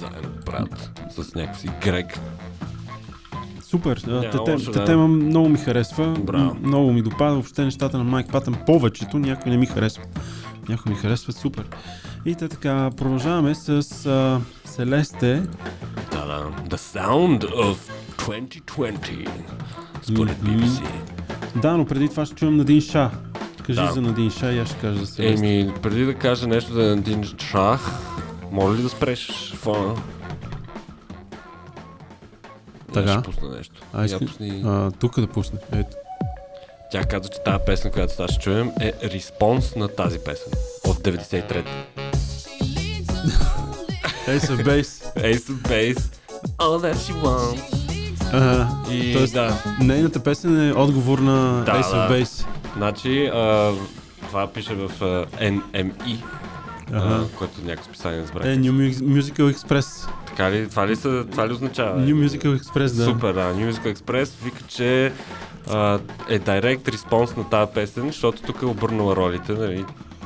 Заедно 0.00 0.30
брат. 0.46 0.90
С 1.10 1.34
някакъв 1.34 1.60
си 1.60 1.68
Грег. 1.82 2.20
Супер. 3.62 3.96
Те, 3.96 4.38
лошо, 4.52 4.72
те, 4.72 4.78
да. 4.78 4.84
тема 4.84 5.08
много 5.08 5.48
ми 5.48 5.58
харесва. 5.58 6.12
Браво. 6.18 6.56
Много 6.62 6.92
ми 6.92 7.02
допада. 7.02 7.32
Въобще 7.32 7.64
нещата 7.64 7.98
на 7.98 8.04
Майк 8.04 8.32
Патън 8.32 8.54
повечето. 8.66 9.18
Някои 9.18 9.50
не 9.50 9.58
ми 9.58 9.66
харесват. 9.66 10.20
Някои 10.68 10.92
ми 10.92 10.98
харесват 10.98 11.36
супер. 11.36 11.64
И 12.24 12.34
те 12.34 12.48
така 12.48 12.90
продължаваме 12.96 13.54
с 13.54 13.70
а, 14.06 14.40
Селесте. 14.64 15.42
Да, 16.10 16.26
да. 16.26 16.50
The 16.76 16.76
Sound 16.76 17.44
of 17.44 17.76
2020. 18.16 19.28
Според. 20.02 20.36
BBC. 20.36 20.82
Да, 21.62 21.76
но 21.76 21.84
преди 21.86 22.08
това 22.08 22.26
ще 22.26 22.34
чуем 22.34 22.56
Надин 22.56 22.80
Ша. 22.80 23.10
Кажи 23.66 23.80
Да. 23.80 23.92
за 23.92 24.00
Надин 24.02 24.30
Ша 24.30 24.52
и 24.52 24.58
аз 24.58 24.68
ще 24.68 24.78
кажа 24.78 24.98
за 24.98 25.06
Селесте. 25.06 25.46
Еми, 25.46 25.72
преди 25.82 26.04
да 26.04 26.14
кажа 26.14 26.46
нещо 26.46 26.72
за 26.72 26.82
един 26.82 27.24
шах, 27.38 27.90
моля 28.50 28.74
ли 28.74 28.82
да 28.82 28.88
спреш 28.88 29.52
фона? 29.54 29.96
Така. 32.94 33.12
Ще 33.12 33.22
пусна 33.22 33.48
нещо. 33.50 33.74
А, 33.92 34.04
иска- 34.04 34.18
пусни... 34.18 34.62
А, 34.66 34.90
тук 34.90 35.20
да 35.20 35.26
пусне. 35.26 35.58
Ето. 35.72 35.96
Тя 36.92 37.04
каза, 37.04 37.28
че 37.28 37.42
тази 37.44 37.64
песен, 37.66 37.90
която 37.92 38.12
сега 38.12 38.28
ще 38.28 38.38
чуем, 38.40 38.70
е 38.80 38.92
респонс 39.04 39.76
на 39.76 39.88
тази 39.88 40.18
песен. 40.18 40.52
От 40.86 40.96
93-та. 40.98 41.70
Ace 44.28 44.46
of 44.46 44.64
Base. 44.64 45.16
Ace 45.16 45.50
of 45.50 45.68
Base. 45.68 46.00
All 46.58 46.78
that 46.78 46.94
she 46.96 47.12
wants. 47.14 47.60
Ага. 48.32 48.68
И 48.90 49.12
Тоест, 49.12 49.32
да, 49.34 49.62
Нейната 49.80 50.20
песен 50.20 50.68
е 50.68 50.72
отговор 50.72 51.18
на 51.18 51.64
Да, 51.64 51.72
Ace 51.72 51.84
of 51.84 52.08
да. 52.08 52.14
Base. 52.14 52.46
значи 52.76 53.26
а, 53.26 53.72
това 54.20 54.46
пише 54.46 54.74
в 54.74 54.90
а, 55.00 55.26
NME, 55.44 56.18
Ага. 56.92 57.26
а, 57.32 57.36
което 57.38 57.60
някакво 57.64 57.88
списание 57.88 58.22
разбрах. 58.22 58.44
Е, 58.44 58.48
New 58.48 58.70
Mu- 58.72 59.20
Musical 59.20 59.54
Express. 59.54 60.08
Така 60.26 60.50
ли? 60.50 60.68
Това 60.68 60.88
ли, 60.88 60.96
са, 60.96 61.26
това 61.30 61.48
ли 61.48 61.52
означава? 61.52 62.00
New 62.00 62.26
Musical 62.28 62.58
Express, 62.58 62.96
да. 62.96 63.04
Супер, 63.04 63.32
да. 63.32 63.54
New 63.54 63.72
Musical 63.72 63.94
Express 63.94 64.44
вика, 64.44 64.62
че 64.68 65.12
а, 65.70 65.98
е 66.28 66.38
директ 66.38 66.88
респонс 66.88 67.36
на 67.36 67.48
тази 67.48 67.72
песен, 67.74 68.06
защото 68.06 68.42
тук 68.42 68.62
е 68.62 68.66
обърнала 68.66 69.16
ролите, 69.16 69.52
нали? 69.52 69.84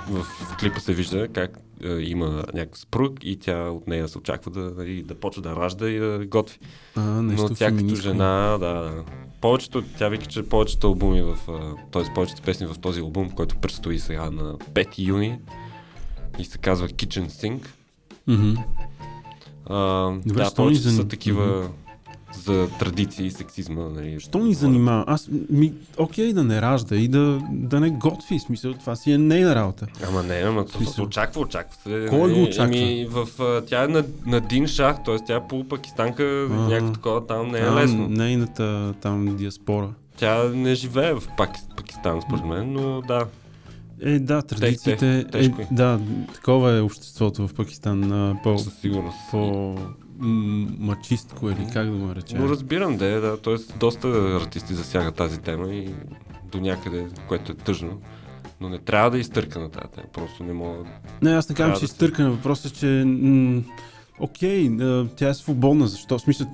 В, 0.08 0.26
клипа 0.60 0.80
се 0.80 0.92
вижда 0.92 1.28
как 1.28 1.58
а, 1.84 2.00
има 2.00 2.44
някакъв 2.54 2.78
съпруг 2.78 3.12
и 3.22 3.36
тя 3.38 3.68
от 3.68 3.86
нея 3.86 4.08
се 4.08 4.18
очаква 4.18 4.50
да, 4.50 4.60
нали, 4.60 5.02
да 5.02 5.14
почва 5.14 5.42
да 5.42 5.56
ражда 5.56 5.88
и 5.88 5.98
да 5.98 6.20
готви. 6.26 6.58
А, 6.96 7.00
нещо 7.00 7.42
Но 7.42 7.54
тя 7.54 7.76
като 7.76 7.94
жена, 7.94 8.58
да, 8.60 8.74
да. 8.74 8.92
Повечето, 9.40 9.82
тя 9.98 10.08
вика, 10.08 10.26
че 10.26 10.42
повечето 10.42 10.86
албуми 10.86 11.22
в, 11.22 11.36
т.е. 11.92 12.02
повечето 12.14 12.42
песни 12.42 12.66
в 12.66 12.74
този 12.80 13.00
албум, 13.00 13.30
който 13.30 13.56
предстои 13.56 13.98
сега 13.98 14.30
на 14.30 14.54
5 14.54 14.86
юни 14.98 15.38
и 16.38 16.44
се 16.44 16.58
казва 16.58 16.88
Kitchen 16.88 17.28
Sink. 17.28 17.60
Мгм. 18.26 18.54
А, 19.66 19.76
Добре, 20.26 20.42
да, 20.44 20.50
повечето 20.50 20.88
за- 20.88 20.96
са 20.96 21.08
такива 21.08 21.68
за 22.34 22.68
традиции 22.70 23.26
и 23.26 23.30
сексизма. 23.30 23.82
Нали, 23.84 24.20
Що 24.20 24.38
ни 24.38 24.54
занимава? 24.54 25.04
Аз, 25.06 25.28
ми, 25.50 25.72
окей 25.98 26.32
да 26.32 26.44
не 26.44 26.62
ражда 26.62 26.96
и 26.96 27.08
да, 27.08 27.40
да 27.50 27.80
не 27.80 27.90
готви, 27.90 28.38
смисъл, 28.38 28.74
това 28.74 28.96
си 28.96 29.12
е 29.12 29.18
нейна 29.18 29.54
работа. 29.54 29.86
Ама 30.08 30.22
не, 30.22 30.34
ама 30.36 30.66
това 30.66 30.86
се 30.86 31.02
очаква, 31.02 31.40
очаква 31.40 31.76
се. 31.76 32.06
Кой 32.10 32.18
нали, 32.20 32.34
го 32.34 32.42
очаква? 32.42 32.64
Ами, 32.66 33.06
в, 33.06 33.28
тя 33.62 33.84
е 33.84 33.88
на, 33.88 34.04
на 34.26 34.40
Дин 34.40 34.66
Шах, 34.66 35.04
т.е. 35.04 35.16
тя 35.18 35.36
е 35.36 35.48
полупакистанка, 35.48 36.22
някакво 36.50 36.92
такова 36.92 37.26
там 37.26 37.48
не 37.48 37.58
е 37.58 37.64
Там, 37.64 37.74
лесно. 37.76 38.08
Нейната 38.08 38.94
там 38.94 39.36
диаспора. 39.36 39.88
Тя 40.16 40.44
не 40.44 40.74
живее 40.74 41.12
в 41.12 41.22
Паки- 41.28 41.76
Пакистан, 41.76 42.22
според 42.22 42.44
мен, 42.44 42.72
но 42.72 43.00
да. 43.00 43.26
Е, 44.00 44.18
да, 44.18 44.42
традициите. 44.42 45.26
тежко 45.32 45.60
е. 45.60 45.64
Е, 45.64 45.68
да, 45.74 46.00
такова 46.34 46.76
е 46.76 46.80
обществото 46.80 47.48
в 47.48 47.54
Пакистан. 47.54 48.36
По, 48.42 48.58
Със 48.58 48.74
сигурност. 48.74 49.18
по 49.30 49.74
мачистко 50.78 51.50
или 51.50 51.66
как 51.72 51.86
да 51.86 51.92
го 51.92 52.06
наречем. 52.06 52.38
Но 52.38 52.48
разбирам 52.48 52.96
да 52.96 53.06
е, 53.06 53.20
да. 53.20 53.36
Тоест, 53.40 53.78
доста 53.78 54.08
артисти 54.42 54.74
засягат 54.74 55.14
тази 55.14 55.40
тема 55.40 55.68
и 55.68 55.94
до 56.52 56.60
някъде, 56.60 57.06
което 57.28 57.52
е 57.52 57.54
тъжно. 57.54 58.00
Но 58.60 58.68
не 58.68 58.78
трябва 58.78 59.10
да 59.10 59.18
изтърка 59.18 59.58
на 59.58 59.70
тази 59.70 59.92
тема. 59.92 60.06
Просто 60.12 60.44
не 60.44 60.52
мога. 60.52 60.84
Не, 61.22 61.30
аз 61.30 61.48
не 61.48 61.54
казвам, 61.54 61.74
че 61.74 61.80
да 61.80 61.84
изтърка 61.84 62.22
на 62.22 62.30
въпроса, 62.30 62.70
че 62.70 62.86
м- 63.06 63.62
окей, 64.18 64.76
а, 64.80 65.06
тя 65.16 65.28
е 65.28 65.34
свободна. 65.34 65.88
Защо? 65.88 66.18
В 66.18 66.20
смисъл, 66.20 66.46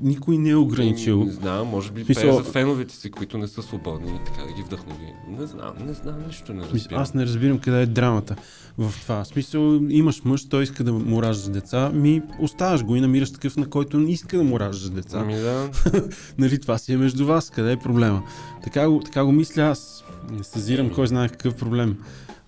никой 0.00 0.38
не 0.38 0.50
е 0.50 0.56
ограничил. 0.56 1.24
Не 1.24 1.32
знам, 1.32 1.66
може 1.68 1.90
би 1.92 2.04
Смисъл- 2.04 2.22
пее 2.22 2.32
за 2.32 2.52
феновете 2.52 2.94
си, 2.94 3.10
които 3.10 3.38
не 3.38 3.48
са 3.48 3.62
свободни 3.62 4.10
и 4.10 4.24
така 4.26 4.42
да 4.42 4.52
ги 4.52 4.62
вдъхнови. 4.62 5.12
Не 5.28 5.46
знам, 5.46 5.72
не 5.86 5.92
знам, 5.92 6.14
нищо 6.26 6.54
не 6.54 6.62
разбирам. 6.62 7.02
Аз 7.02 7.14
не 7.14 7.24
разбирам 7.24 7.58
къде 7.58 7.82
е 7.82 7.86
драмата 7.86 8.36
в 8.78 8.94
това. 9.02 9.24
В 9.24 9.26
смисъл, 9.26 9.80
имаш 9.88 10.24
мъж, 10.24 10.48
той 10.48 10.62
иска 10.62 10.84
да 10.84 10.92
му 10.92 11.22
раждаш 11.22 11.52
деца, 11.52 11.90
ми 11.90 12.22
оставаш 12.40 12.84
го 12.84 12.96
и 12.96 13.00
намираш 13.00 13.32
такъв, 13.32 13.56
на 13.56 13.66
който 13.66 13.98
не 13.98 14.10
иска 14.12 14.36
да 14.36 14.44
му 14.44 14.60
раждаш 14.60 14.90
деца. 14.90 15.18
Ами 15.20 15.34
да, 15.34 15.70
Нали, 16.38 16.60
това 16.60 16.78
си 16.78 16.92
е 16.92 16.96
между 16.96 17.26
вас, 17.26 17.50
къде 17.50 17.72
е 17.72 17.76
проблема? 17.76 18.22
Така 18.64 18.88
го, 18.88 19.00
така 19.00 19.24
го 19.24 19.32
мисля 19.32 19.62
аз. 19.62 20.04
Не 20.30 20.44
съзирам 20.44 20.90
кой 20.90 21.06
знае 21.06 21.28
какъв 21.28 21.54
проблем. 21.54 21.96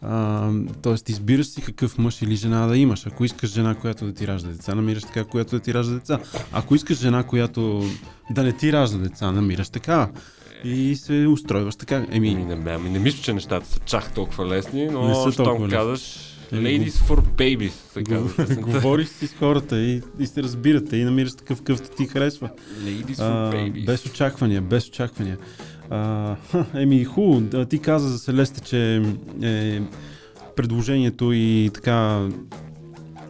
А, 0.03 0.51
тоест, 0.83 1.09
избираш 1.09 1.47
си 1.47 1.62
какъв 1.62 1.99
мъж 1.99 2.23
или 2.23 2.37
жена 2.37 2.67
да 2.67 2.77
имаш. 2.77 3.07
Ако 3.07 3.25
искаш 3.25 3.51
жена, 3.53 3.75
която 3.75 4.05
да 4.07 4.12
ти 4.12 4.27
ражда 4.27 4.49
деца, 4.49 4.75
намираш 4.75 5.03
така, 5.03 5.25
която 5.25 5.51
да 5.51 5.61
ти 5.61 5.75
ражда 5.75 5.95
деца. 5.95 6.19
Ако 6.53 6.75
искаш 6.75 6.99
жена, 6.99 7.23
която 7.23 7.85
да 8.31 8.43
не 8.43 8.53
ти 8.53 8.73
ражда 8.73 8.99
деца, 8.99 9.33
намираш 9.33 9.69
така. 9.69 10.11
И 10.65 10.97
се 10.97 11.27
устройваш 11.27 11.77
така. 11.77 12.07
Еми, 12.11 12.29
Еми, 12.31 12.45
не, 12.45 12.71
ами 12.71 12.91
не 12.91 12.99
мисля, 12.99 13.23
че 13.23 13.33
нещата 13.33 13.67
са 13.69 13.79
чак 13.79 14.15
толкова 14.15 14.47
лесни, 14.47 14.81
Не 14.81 14.91
но 14.91 15.15
са 15.15 15.33
щом 15.33 15.45
толкова 15.45 15.67
лесни. 15.67 15.79
казваш 15.79 16.29
Ladies 16.53 16.91
for 16.91 17.21
Babies, 17.21 17.73
се 17.93 18.03
казва. 18.05 18.57
Говориш 18.62 19.09
си 19.09 19.27
с 19.27 19.35
хората 19.35 19.81
и, 19.81 20.03
и 20.19 20.27
се 20.27 20.43
разбирате 20.43 20.97
и 20.97 21.05
намираш 21.05 21.35
такъв, 21.35 21.59
какъвто 21.59 21.97
ти 21.97 22.07
харесва. 22.07 22.51
Ladies 22.85 23.15
for 23.15 23.49
А, 23.49 23.53
Babies. 23.53 23.87
без 23.87 24.07
очаквания, 24.07 24.62
без 24.62 24.88
очаквания. 24.88 25.38
А, 25.92 26.37
еми, 26.74 27.05
хубаво. 27.05 27.64
Ти 27.64 27.78
каза 27.78 28.09
за 28.09 28.18
Селесте, 28.18 28.61
че 28.61 29.02
е, 29.42 29.81
предложението 30.57 31.33
и 31.33 31.70
така 31.74 32.28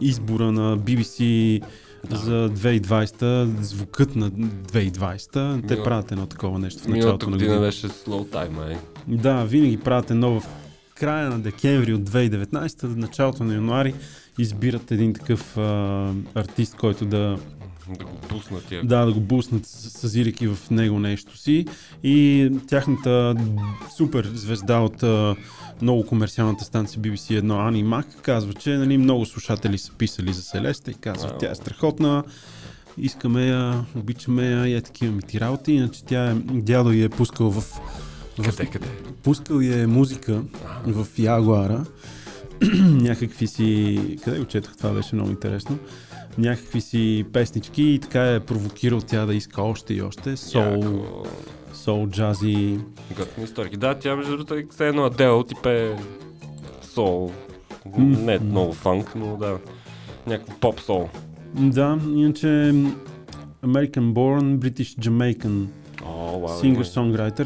избора 0.01 0.51
на 0.51 0.77
BBC 0.77 1.61
Да. 2.09 2.15
за 2.15 2.49
2020, 2.49 3.43
звукът 3.61 4.15
на 4.15 4.31
2020, 4.31 5.31
те 5.67 5.75
Мила- 5.75 5.83
правят 5.83 6.11
едно 6.11 6.25
такова 6.25 6.59
нещо 6.59 6.83
в 6.83 6.87
началото 6.87 7.29
на 7.29 7.37
година 7.37 7.59
беше 7.59 7.87
Slow 7.87 8.27
Time, 8.27 8.49
май. 8.49 8.77
Да, 9.07 9.43
винаги 9.43 9.77
правят 9.77 10.11
едно 10.11 10.39
в 10.39 10.47
края 10.95 11.29
на 11.29 11.39
декември 11.39 11.93
от 11.93 12.01
2019, 12.01 12.87
в 12.87 12.97
началото 12.97 13.43
на 13.43 13.53
януари 13.53 13.93
избират 14.39 14.91
един 14.91 15.13
такъв 15.13 15.57
а, 15.57 16.11
артист, 16.35 16.75
който 16.75 17.05
да 17.05 17.37
Да 17.89 18.05
го 18.05 18.17
пусна 18.17 18.61
тия. 18.61 18.83
да, 18.83 19.05
да 19.05 19.13
го 19.13 19.19
буснат, 19.19 19.65
съзирайки 19.65 20.47
в 20.47 20.57
него 20.71 20.99
нещо 20.99 21.37
си. 21.37 21.65
И 22.03 22.49
тяхната 22.67 23.35
супер 23.97 24.31
звезда 24.33 24.79
от 24.79 25.03
а, 25.03 25.35
много 25.81 26.05
комерциалната 26.05 26.63
станция 26.63 27.01
BBC1, 27.01 27.67
Ани 27.67 27.83
Мак, 27.83 28.05
казва, 28.21 28.53
че 28.53 28.77
нали, 28.77 28.97
много 28.97 29.25
слушатели 29.25 29.77
са 29.77 29.91
писали 29.91 30.33
за 30.33 30.41
Селеста 30.41 30.91
и 30.91 30.93
казва, 30.93 31.27
Вау. 31.27 31.37
тя 31.37 31.51
е 31.51 31.55
страхотна, 31.55 32.23
искаме 32.97 33.47
я, 33.47 33.85
обичаме 33.95 34.51
я 34.51 34.67
и 34.67 34.75
е 34.75 34.81
такива 34.81 35.11
ми 35.13 35.21
ти 35.21 35.39
работи. 35.39 35.71
Иначе 35.71 36.03
тя 36.03 36.31
е, 36.31 36.33
дядо 36.35 36.91
я 36.91 37.05
е 37.05 37.09
пускал 37.09 37.51
в, 37.51 37.61
в 37.61 37.81
Къде, 38.43 38.65
къде? 38.65 38.87
пускал 39.23 39.59
я 39.59 39.81
е 39.81 39.87
музика 39.87 40.41
в 40.85 41.07
Ягуара. 41.17 41.85
някакви 42.81 43.47
си... 43.47 43.99
Къде 44.23 44.39
го 44.39 44.45
четох? 44.45 44.77
Това 44.77 44.89
беше 44.89 45.15
много 45.15 45.31
интересно. 45.31 45.79
Някакви 46.37 46.81
си 46.81 47.25
песнички 47.33 47.83
и 47.83 47.99
така 47.99 48.31
е 48.31 48.39
провокирал 48.39 49.01
тя 49.01 49.25
да 49.25 49.35
иска 49.35 49.61
още 49.61 49.93
и 49.93 50.01
още. 50.01 50.37
Сол, 50.37 50.61
Яко. 50.61 51.23
сол, 51.73 52.07
джази. 52.07 52.79
Готини 53.17 53.43
историки. 53.45 53.77
Да, 53.77 53.95
тя 53.95 54.15
между 54.15 54.31
другото 54.31 54.53
е 54.53 54.65
все 54.71 54.87
едно 54.87 55.05
Адел, 55.05 55.43
ти 55.43 55.55
пее 55.63 55.95
сол. 56.81 57.31
Не 57.97 58.39
много 58.39 58.73
фанк, 58.73 59.15
но 59.15 59.37
да. 59.37 59.57
Някакво 60.27 60.53
поп 60.53 60.79
сол. 60.79 61.09
Да, 61.53 61.99
иначе 62.07 62.47
American 63.63 64.13
Born, 64.13 64.57
British 64.57 64.99
Jamaican. 64.99 65.65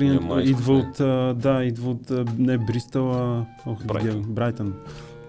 Иначе 0.08 0.23
Ямайско, 0.23 0.50
Идва 0.50 0.73
от, 0.73 0.97
да, 1.39 1.63
идва 1.63 1.89
от 1.91 2.12
не 2.38 2.58
Бристъл, 2.58 3.12
а 3.12 3.45
Брайтън. 3.86 4.23
Брайтън. 4.28 4.73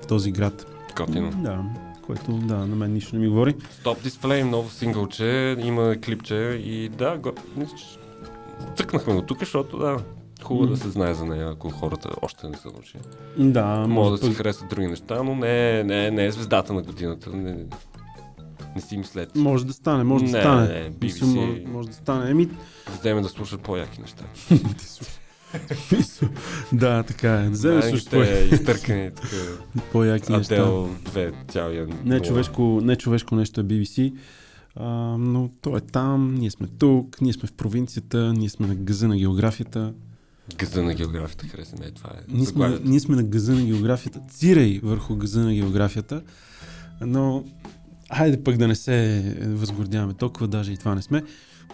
В 0.03 0.07
този 0.07 0.33
град. 0.33 0.67
Готино. 0.97 1.31
Да, 1.31 1.65
което 2.09 2.33
да, 2.33 2.57
на 2.57 2.77
мен 2.77 2.93
нищо 2.93 3.17
не 3.17 3.21
ми 3.21 3.29
говори. 3.29 3.55
Stop 3.55 3.99
This 3.99 4.23
Flame, 4.23 4.43
ново 4.43 4.71
синглче, 4.71 5.57
има 5.59 5.97
клипче 5.97 6.35
и 6.65 6.89
да, 6.89 7.19
го... 7.19 7.33
цъкнахме 8.77 9.15
до 9.15 9.23
тук, 9.23 9.39
защото 9.39 9.79
да, 9.79 9.97
хубаво 10.43 10.65
М. 10.65 10.71
да 10.71 10.77
се 10.77 10.89
знае 10.89 11.15
за 11.15 11.25
нея, 11.25 11.51
ако 11.51 11.71
хората 11.71 12.09
още 12.23 12.49
не 12.49 12.57
са 12.57 12.69
научили. 12.69 13.03
Да, 13.39 13.87
Може 13.89 14.11
да 14.13 14.21
пък- 14.21 14.37
харесват 14.37 14.69
други 14.71 14.87
неща, 14.87 15.23
но 15.23 15.35
не, 15.35 15.85
не, 15.85 16.11
не 16.11 16.25
е 16.25 16.31
звездата 16.31 16.73
на 16.73 16.83
годината. 16.83 17.31
Не, 17.31 17.57
не 18.75 18.81
си 18.81 18.97
мислете. 18.97 19.39
Може 19.39 19.67
да 19.67 19.73
стане, 19.73 20.05
може 20.05 20.25
да 20.25 20.31
Не, 20.31 20.41
стане. 20.41 20.67
не, 20.69 20.91
BBC. 20.93 21.23
може, 21.25 21.63
може 21.67 21.89
да 21.89 21.95
стане. 21.95 22.31
Еми, 22.31 22.49
Вземе 22.91 23.21
да 23.21 23.29
слушат 23.29 23.61
по-яки 23.61 24.01
неща. 24.01 24.25
да, 26.73 27.03
така 27.03 27.33
е. 27.35 27.45
Да 27.45 27.51
вземеш 27.51 27.85
също 27.85 28.19
Най-те 28.19 28.55
изтъркани 28.55 29.11
така. 29.11 29.29
по-яки 29.93 30.33
неща. 30.33 30.55
Адел 30.55 30.91
2 31.05 31.33
цялия. 31.49 31.87
Не 32.05 32.21
човешко, 32.21 32.81
не 32.83 32.97
човешко 32.97 33.37
нещо 33.37 33.61
е 33.61 33.65
BBC, 33.65 34.15
а, 34.77 34.89
но 35.19 35.51
то 35.61 35.77
е 35.77 35.81
там, 35.81 36.35
ние 36.35 36.51
сме 36.51 36.67
тук, 36.79 37.21
ние 37.21 37.33
сме 37.33 37.49
в 37.49 37.53
провинцията, 37.53 38.33
ние 38.33 38.49
сме 38.49 38.67
на 38.67 38.75
гъза 38.75 39.09
на 39.09 39.17
географията. 39.17 39.93
Гъза 40.59 40.83
на 40.83 40.95
географията 40.95 41.47
хареса 41.47 41.77
ме, 41.81 41.91
това 41.91 42.11
е. 42.11 42.21
Ние 42.29 42.47
сме, 42.47 42.79
ние 42.85 43.01
сме 43.01 43.17
на 43.17 43.23
гъза 43.23 43.55
на 43.55 43.63
географията, 43.63 44.21
цирай 44.31 44.81
върху 44.83 45.17
гъза 45.17 45.41
на 45.41 45.55
географията, 45.55 46.23
но 47.01 47.45
хайде 48.15 48.43
пък 48.43 48.57
да 48.57 48.69
не 48.69 48.75
се 48.75 49.23
възгордяваме 49.49 50.15
толкова, 50.15 50.49
даже 50.49 50.73
и 50.73 50.77
това 50.77 50.95
не 50.95 51.03
сме. 51.03 51.23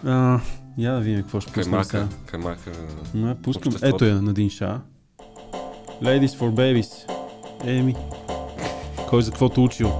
А, 0.03 0.41
я 0.77 0.91
да 0.93 0.99
видим 0.99 1.21
какво 1.21 1.39
ще 1.39 1.51
пуснем 1.53 1.83
сега. 1.83 2.07
каймака. 2.25 2.71
Не, 3.13 3.35
пускам. 3.35 3.73
Ето 3.81 4.05
я 4.05 4.21
на 4.21 4.33
Дин 4.33 4.49
Ша. 4.49 4.81
Ladies 6.01 6.27
for 6.27 6.51
Babies. 6.51 7.11
Еми. 7.65 7.95
Кой 9.09 9.21
за 9.21 9.31
каквото 9.31 9.63
учил? 9.63 9.91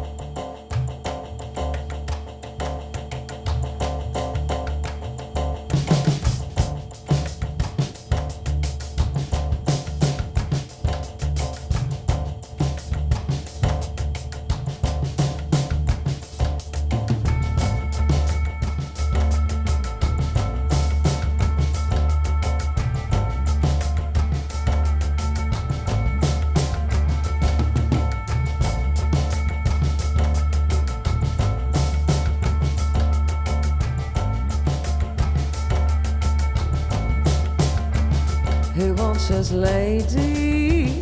His 39.27 39.51
lady 39.51 41.01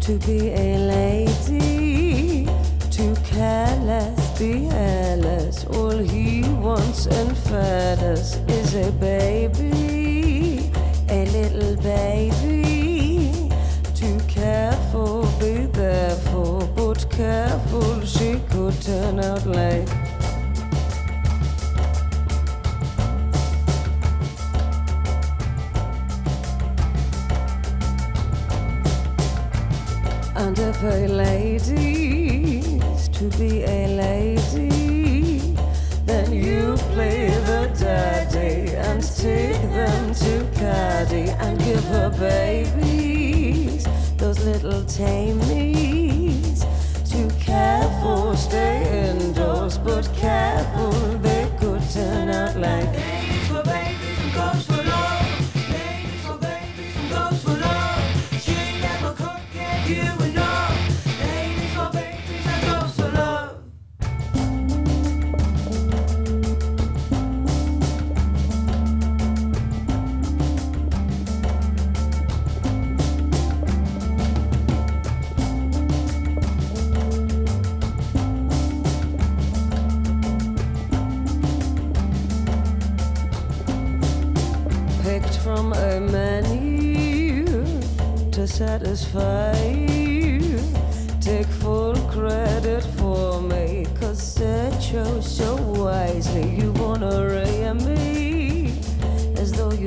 to 0.00 0.18
be 0.26 0.50
a 0.50 0.78
lady? 0.78 2.46
To 2.90 3.14
careless, 3.24 4.38
be 4.38 4.64
hairless. 4.64 5.64
All 5.66 5.98
he 5.98 6.42
wants 6.60 7.06
and 7.06 7.36
feathers 7.36 8.36
is 8.48 8.74
a 8.74 8.90
baby, 8.92 9.13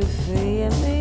free 0.08 0.62
and 0.62 0.82
me. 0.82 0.97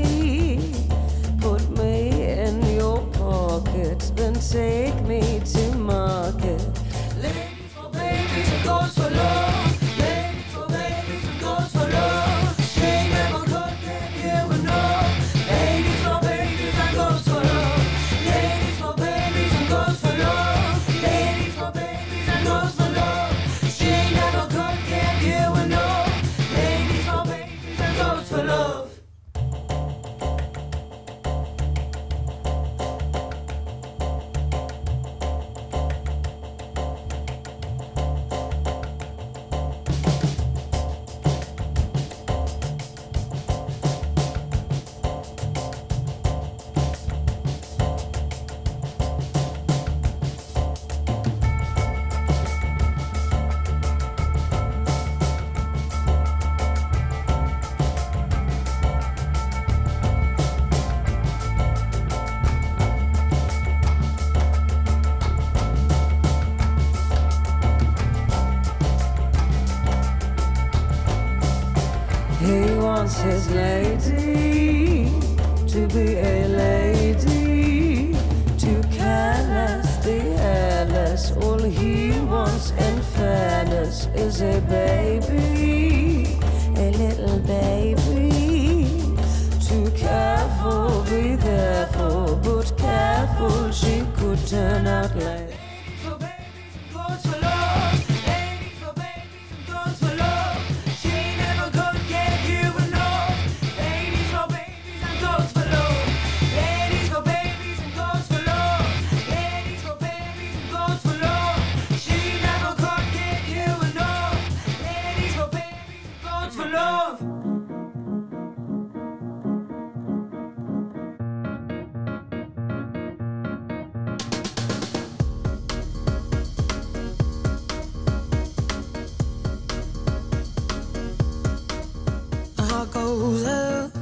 heart 132.76 132.92
goes 132.92 133.46
up, 133.46 133.94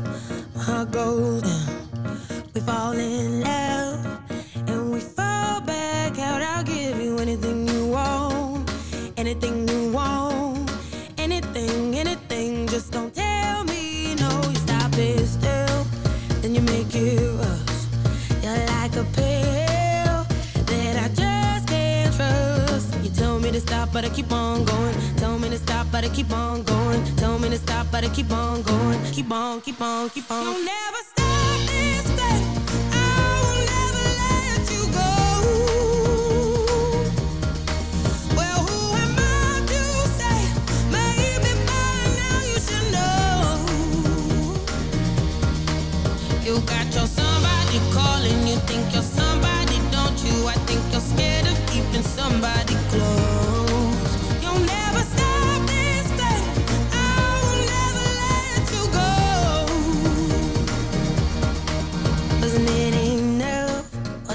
my 0.53 0.63
heart 0.63 0.91
goes 0.91 1.43
down. 1.43 1.89
We 2.55 2.61
fall 2.61 2.93
in 2.93 3.41
love 3.41 4.05
and 4.67 4.91
we 4.91 4.99
fall 4.99 5.61
back 5.61 6.19
out. 6.19 6.43
I'll 6.43 6.65
give 6.65 7.01
you 7.01 7.19
anything 7.19 7.69
you 7.69 7.87
want, 7.87 8.69
anything 9.17 9.69
you 9.69 9.93
want, 9.93 10.73
anything, 11.19 11.95
anything. 11.95 12.67
Just 12.67 12.91
don't 12.91 13.15
tell 13.15 13.63
me 13.63 14.17
no. 14.17 14.43
You 14.51 14.57
stop 14.57 14.93
it 14.95 15.25
still, 15.25 15.87
then 16.41 16.57
you 16.57 16.63
make 16.63 16.93
it 16.97 17.31
rush. 17.39 17.79
You're 18.43 18.67
like 18.75 18.97
a 18.97 19.05
pill 19.15 20.17
that 20.71 20.95
I 21.05 21.09
just 21.15 21.69
can't 21.69 22.13
trust. 22.13 23.05
You 23.05 23.11
tell 23.11 23.39
me 23.39 23.53
to 23.53 23.61
stop, 23.61 23.93
but 23.93 24.05
I 24.05 24.09
keep 24.09 24.33
on 24.33 24.65
going. 24.65 24.97
Tell 25.17 25.39
me 25.39 25.49
to 25.51 25.59
stop, 25.59 25.87
but 25.93 26.03
I 26.03 26.09
keep 26.09 26.33
on 26.33 26.65
going 26.65 27.14
better 27.95 28.09
keep 28.09 28.29
on 28.33 28.61
going, 28.63 29.01
keep 29.13 29.31
on, 29.31 29.61
keep 29.61 29.81
on, 29.81 30.11
keep 30.11 30.29
on. 30.29 30.84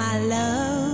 my 0.00 0.18
love. 0.18 0.89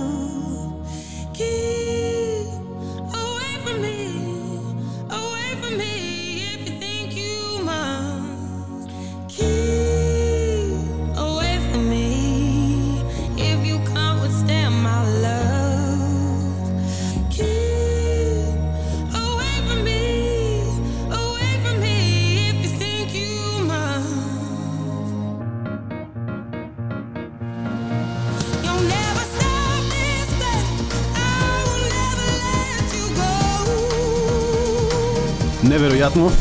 Neverojatno. 35.77 36.31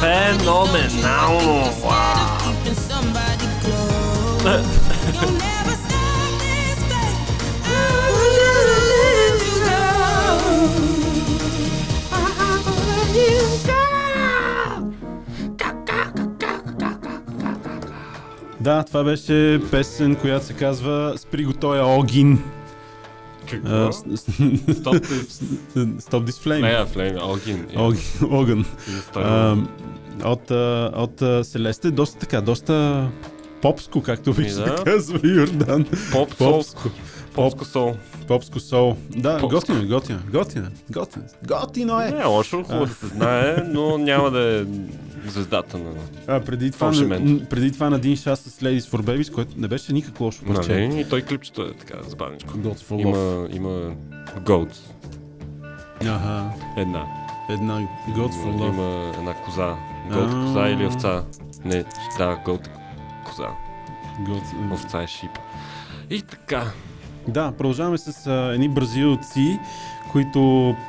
Fenomenal! 0.00 1.38
Uau! 1.82 2.15
Да, 18.66 18.82
това 18.82 19.04
беше 19.04 19.60
песен, 19.70 20.16
която 20.16 20.46
се 20.46 20.52
казва 20.52 21.14
Спри 21.16 21.44
го 21.44 21.52
тоя 21.52 21.86
огин. 21.86 22.42
Какво? 23.50 23.68
This. 23.68 24.16
Stop 26.00 26.30
this 26.30 26.46
flame. 26.46 26.78
Не, 26.78 26.86
флейм, 26.86 27.16
огин. 27.30 27.66
Огън. 28.30 28.64
От, 30.24 30.50
а, 30.50 30.90
от 30.94 31.46
Селесте, 31.46 31.90
доста 31.90 32.18
така, 32.18 32.40
доста 32.40 33.06
попско, 33.62 34.02
както 34.02 34.30
обича 34.30 34.54
да 34.54 34.64
да. 34.64 34.84
казва 34.84 35.20
Йордан. 35.24 35.86
Поп, 36.12 36.36
Попско. 36.38 36.88
попско 37.34 37.64
сол. 37.64 37.96
Попско 38.28 38.60
сол. 38.60 38.96
Да, 39.16 39.38
Попско. 39.38 39.48
готино, 39.48 39.88
готино, 39.88 40.20
готино, 40.32 40.68
готино. 40.90 41.24
Готино 41.46 42.00
е. 42.00 42.10
Не 42.10 42.24
лошо, 42.24 42.62
хубаво 42.62 42.86
да 42.86 42.94
се 42.94 43.06
знае, 43.06 43.56
но 43.66 43.98
няма 43.98 44.30
да 44.30 44.60
е 44.60 44.64
звездата 45.30 45.78
на... 45.78 45.90
А, 46.26 46.40
преди, 46.40 46.70
това, 46.70 46.90
на, 46.92 47.46
преди 47.46 47.72
това 47.72 47.90
на 47.90 47.98
Дин 47.98 48.16
Шас 48.16 48.40
с 48.40 48.60
Ladies 48.60 48.80
for 48.80 49.02
Babies, 49.02 49.34
което 49.34 49.60
не 49.60 49.68
беше 49.68 49.92
никак 49.92 50.20
лошо 50.20 50.44
парче. 50.44 50.72
Нали? 50.72 51.00
И 51.00 51.08
той 51.08 51.22
клипчето 51.22 51.62
е 51.62 51.72
така 51.72 52.02
забавничко. 52.02 52.54
Gods 52.54 52.78
for 52.80 53.04
Love. 53.04 53.56
Има, 53.56 53.68
има 53.68 53.94
Goats. 54.40 54.76
Ага, 56.02 56.44
Една. 56.76 57.04
една 57.50 57.78
Gods 58.08 58.32
for 58.32 58.56
Love. 58.56 58.68
Има 58.68 59.12
една 59.18 59.34
коза. 59.34 59.74
Goat 60.10 60.42
А. 60.42 60.46
коза 60.46 60.68
или 60.68 60.86
овца? 60.86 61.24
Не, 61.64 61.84
да, 62.18 62.36
Goat 62.36 62.68
коза. 63.26 63.48
Gods- 64.20 64.72
Овца 64.74 65.02
е 65.02 65.06
шип. 65.06 65.30
И 66.10 66.22
така. 66.22 66.64
Да, 67.28 67.52
продължаваме 67.52 67.98
с 67.98 68.26
а, 68.26 68.52
едни 68.54 68.68
бразилци, 68.68 69.58
които 70.12 70.40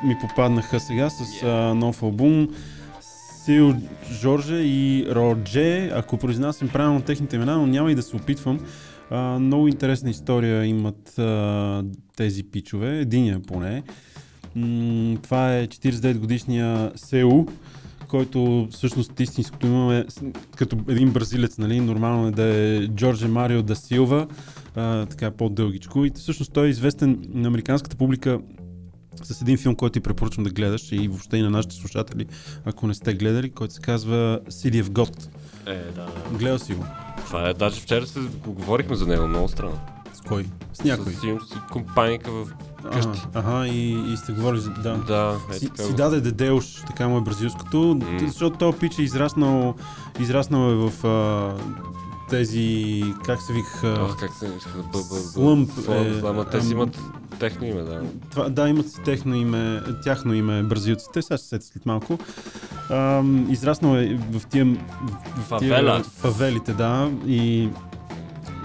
ми 0.04 0.18
попаднаха 0.20 0.80
сега 0.80 1.10
с 1.10 1.42
а, 1.42 1.46
нов 1.74 2.02
албум. 2.02 2.48
Сил 3.48 3.74
Жорже 4.12 4.54
и 4.54 5.06
Родже, 5.10 5.90
ако 5.94 6.16
произнасям 6.16 6.68
правилно 6.68 7.00
техните 7.00 7.36
имена, 7.36 7.56
но 7.58 7.66
няма 7.66 7.92
и 7.92 7.94
да 7.94 8.02
се 8.02 8.16
опитвам. 8.16 8.60
А, 9.10 9.38
много 9.38 9.68
интересна 9.68 10.10
история 10.10 10.64
имат 10.64 11.18
а, 11.18 11.84
тези 12.16 12.44
пичове, 12.44 12.98
единия 12.98 13.40
поне. 13.40 13.82
М- 14.56 15.16
това 15.22 15.56
е 15.56 15.66
49 15.66 16.18
годишния 16.18 16.92
Сеу, 16.96 17.46
който 18.08 18.68
всъщност 18.70 19.20
истинското 19.20 19.66
имаме 19.66 20.04
с- 20.08 20.22
като 20.56 20.78
един 20.88 21.10
бразилец, 21.12 21.58
нали? 21.58 21.80
Нормално 21.80 22.28
е 22.28 22.30
да 22.30 22.44
е 22.44 22.88
Джордже 22.88 23.28
Марио 23.28 23.62
да 23.62 23.76
Силва, 23.76 24.26
а, 24.76 25.06
така 25.06 25.30
по-дългичко. 25.30 26.04
И 26.04 26.10
всъщност 26.14 26.52
той 26.52 26.66
е 26.66 26.70
известен 26.70 27.18
на 27.34 27.48
американската 27.48 27.96
публика 27.96 28.40
с 29.24 29.42
един 29.42 29.58
филм, 29.58 29.74
който 29.74 29.92
ти 29.92 30.00
препоръчвам 30.00 30.44
да 30.44 30.50
гледаш 30.50 30.92
и 30.92 31.08
въобще 31.08 31.36
и 31.36 31.42
на 31.42 31.50
нашите 31.50 31.74
слушатели, 31.74 32.26
ако 32.64 32.86
не 32.86 32.94
сте 32.94 33.14
гледали, 33.14 33.50
който 33.50 33.74
се 33.74 33.80
казва 33.80 34.40
City 34.48 34.82
of 34.82 34.88
God. 34.88 35.28
Е, 35.66 35.92
да. 35.92 36.06
Гледал 36.38 36.58
си 36.58 36.74
го? 36.74 36.84
Това 37.26 37.48
е, 37.48 37.54
даже 37.54 37.80
вчера 37.80 38.06
се 38.06 38.20
говорихме 38.46 38.96
за 38.96 39.06
него, 39.06 39.28
много 39.28 39.48
странно. 39.48 39.80
С 40.14 40.20
кой? 40.20 40.46
С 40.72 40.84
някой? 40.84 41.12
С, 41.12 41.20
си 41.20 41.30
компаника 41.70 42.30
в 42.30 42.46
къщи. 42.92 43.20
Ага, 43.34 43.50
ага 43.50 43.68
и, 43.68 44.12
и 44.12 44.16
сте 44.16 44.32
говорили 44.32 44.60
за... 44.60 44.70
Да. 44.70 44.96
Да, 44.96 45.36
е 45.50 45.54
Си, 45.54 45.70
си 45.76 45.94
даде 45.94 46.20
Дедеуш, 46.20 46.74
така 46.86 47.08
му 47.08 47.18
е 47.18 47.20
бразилското, 47.20 47.98
М. 48.10 48.18
защото 48.20 48.58
този 48.58 48.78
пич 48.78 48.98
е 48.98 49.02
израснал, 49.02 49.74
израснал 50.20 50.70
е 50.70 50.74
в 50.74 51.06
а, 51.06 51.54
тези, 52.30 53.04
как 53.24 53.42
се 53.42 53.52
Ох, 53.88 54.20
как 54.20 54.30
се 54.32 54.46
бъ, 54.92 54.98
Слъмп 55.02 55.70
е, 55.88 56.20
ама 56.24 56.44
те 56.44 56.60
си 56.60 56.72
имат 56.72 56.98
техно 57.38 57.66
име, 57.66 57.82
да. 57.82 58.02
Това, 58.30 58.48
да, 58.48 58.68
имат 58.68 58.90
си 58.90 59.02
техно 59.04 59.34
име, 59.34 59.82
тяхно 60.04 60.34
име 60.34 60.62
бразилците, 60.62 61.22
сега 61.22 61.38
ще 61.38 61.46
се 61.46 61.60
след 61.60 61.86
малко. 61.86 62.18
Ам, 62.90 63.46
израснал 63.50 63.96
е 63.96 64.18
в 64.30 64.46
тия, 64.46 64.66
в, 65.36 65.58
тия 65.58 66.02
фавелите, 66.02 66.72
да, 66.72 67.10
и, 67.26 67.68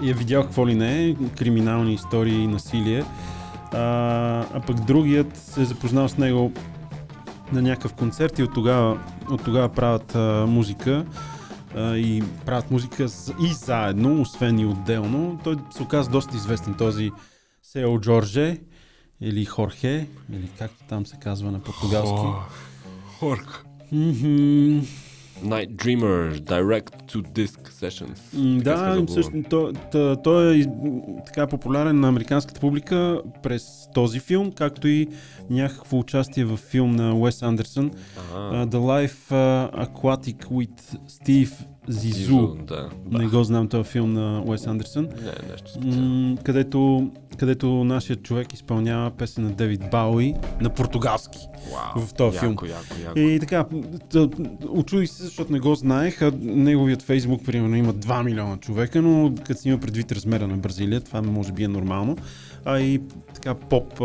и 0.02 0.10
е 0.10 0.12
видял 0.12 0.42
какво 0.42 0.68
ли 0.68 0.74
не 0.74 1.16
криминални 1.38 1.94
истории 1.94 2.42
и 2.42 2.46
насилие. 2.46 3.04
А, 3.72 3.78
а 4.54 4.60
пък 4.66 4.84
другият 4.84 5.36
се 5.36 5.62
е 5.62 5.64
запознал 5.64 6.08
с 6.08 6.16
него 6.16 6.52
на 7.52 7.62
някакъв 7.62 7.94
концерт 7.94 8.38
и 8.38 8.42
от 8.42 8.54
тогава, 8.54 8.98
от 9.30 9.44
тогава 9.44 9.68
правят 9.68 10.14
а, 10.14 10.46
музика 10.48 11.04
и 11.76 12.22
правят 12.46 12.70
музика 12.70 13.04
и 13.42 13.52
заедно, 13.52 14.22
освен 14.22 14.58
и 14.58 14.66
отделно. 14.66 15.40
Той 15.44 15.56
се 15.76 15.82
оказа 15.82 16.10
доста 16.10 16.36
известен 16.36 16.74
този 16.74 17.10
Сео 17.62 18.00
Джорже 18.00 18.60
или 19.20 19.44
Хорхе, 19.44 20.06
или 20.32 20.48
както 20.58 20.84
там 20.88 21.06
се 21.06 21.16
казва 21.16 21.50
на 21.50 21.60
португалски. 21.60 22.26
Хорк. 23.18 23.64
Мгм. 23.92 24.80
Night 25.44 25.70
Dreamers, 25.76 26.40
Direct 26.40 27.12
to 27.12 27.22
Disc 27.22 27.70
Sessions. 27.70 28.18
Да, 28.62 29.04
също, 29.08 29.30
албума. 29.30 29.44
той, 29.50 29.72
той, 29.92 30.16
той 30.24 30.58
е 30.60 30.66
така 31.26 31.46
популярен 31.46 32.00
на 32.00 32.08
американската 32.08 32.60
публика 32.60 33.22
през 33.42 33.88
този 33.94 34.20
филм, 34.20 34.52
както 34.52 34.88
и 34.88 35.08
някакво 35.50 35.98
участие 35.98 36.44
в 36.44 36.56
филм 36.56 36.90
на 36.90 37.14
Уес 37.14 37.42
Андерсън 37.42 37.90
Ага. 38.34 38.66
uh, 38.66 38.70
The 38.70 38.78
Life 38.78 39.32
Aquatic 39.86 40.44
with 40.44 40.98
Steve. 41.08 41.52
Зизу, 41.88 42.56
Да. 42.68 42.88
Не 43.10 43.26
го 43.26 43.44
знам 43.44 43.68
този 43.68 43.90
филм 43.90 44.12
на 44.12 44.42
Уес 44.46 44.66
Андерсън. 44.66 45.04
Не, 45.04 45.50
нещо 45.50 45.70
специално. 45.70 46.36
Където, 46.44 47.10
където 47.38 47.84
нашият 47.84 48.22
човек 48.22 48.52
изпълнява 48.52 49.10
песен 49.10 49.44
на 49.44 49.50
Девид 49.50 49.82
Бауи 49.90 50.34
на 50.60 50.70
португалски. 50.70 51.38
Вау. 51.72 52.06
в 52.06 52.14
този 52.14 52.36
яко, 52.36 52.46
филм. 52.46 52.52
Яко, 52.70 52.94
яко, 53.04 53.18
И 53.18 53.40
така, 53.40 53.64
очудих 54.68 55.10
се, 55.10 55.22
защото 55.22 55.52
не 55.52 55.60
го 55.60 55.74
знаех, 55.74 56.22
а 56.22 56.32
неговият 56.40 57.02
фейсбук, 57.02 57.44
примерно, 57.44 57.76
има 57.76 57.94
2 57.94 58.24
милиона 58.24 58.56
човека, 58.56 59.02
но 59.02 59.34
като 59.44 59.60
си 59.60 59.68
има 59.68 59.78
предвид 59.78 60.12
размера 60.12 60.48
на 60.48 60.56
Бразилия, 60.56 61.00
това 61.00 61.22
може 61.22 61.52
би 61.52 61.64
е 61.64 61.68
нормално. 61.68 62.16
А 62.64 62.80
и 62.80 63.00
така 63.34 63.54
поп, 63.54 64.00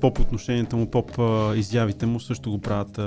поп 0.00 0.20
отношенията 0.20 0.76
му, 0.76 0.86
поп 0.86 1.18
изявите 1.56 2.06
му 2.06 2.20
също 2.20 2.50
го 2.50 2.58
правят 2.58 3.00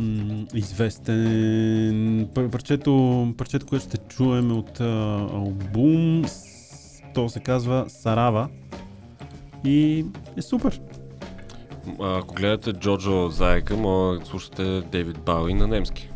м, 0.00 0.46
известен. 0.54 2.28
Пар- 2.34 2.50
Парчето, 2.50 2.92
парчето, 3.38 3.66
което 3.66 3.84
ще 3.84 3.96
чуем 3.98 4.50
е 4.50 4.54
от 4.54 4.80
а, 4.80 4.84
албум, 5.32 6.24
то 7.14 7.28
се 7.28 7.40
казва 7.40 7.84
Сарава 7.88 8.48
и 9.64 10.04
е 10.36 10.42
супер. 10.42 10.80
Ако 12.00 12.34
гледате 12.34 12.72
Джоджо 12.72 13.28
Заека, 13.28 13.76
може 13.76 14.20
да 14.20 14.26
слушате 14.26 14.82
Дейвид 14.82 15.18
Бауи 15.18 15.54
на 15.54 15.66
немски. 15.66 16.10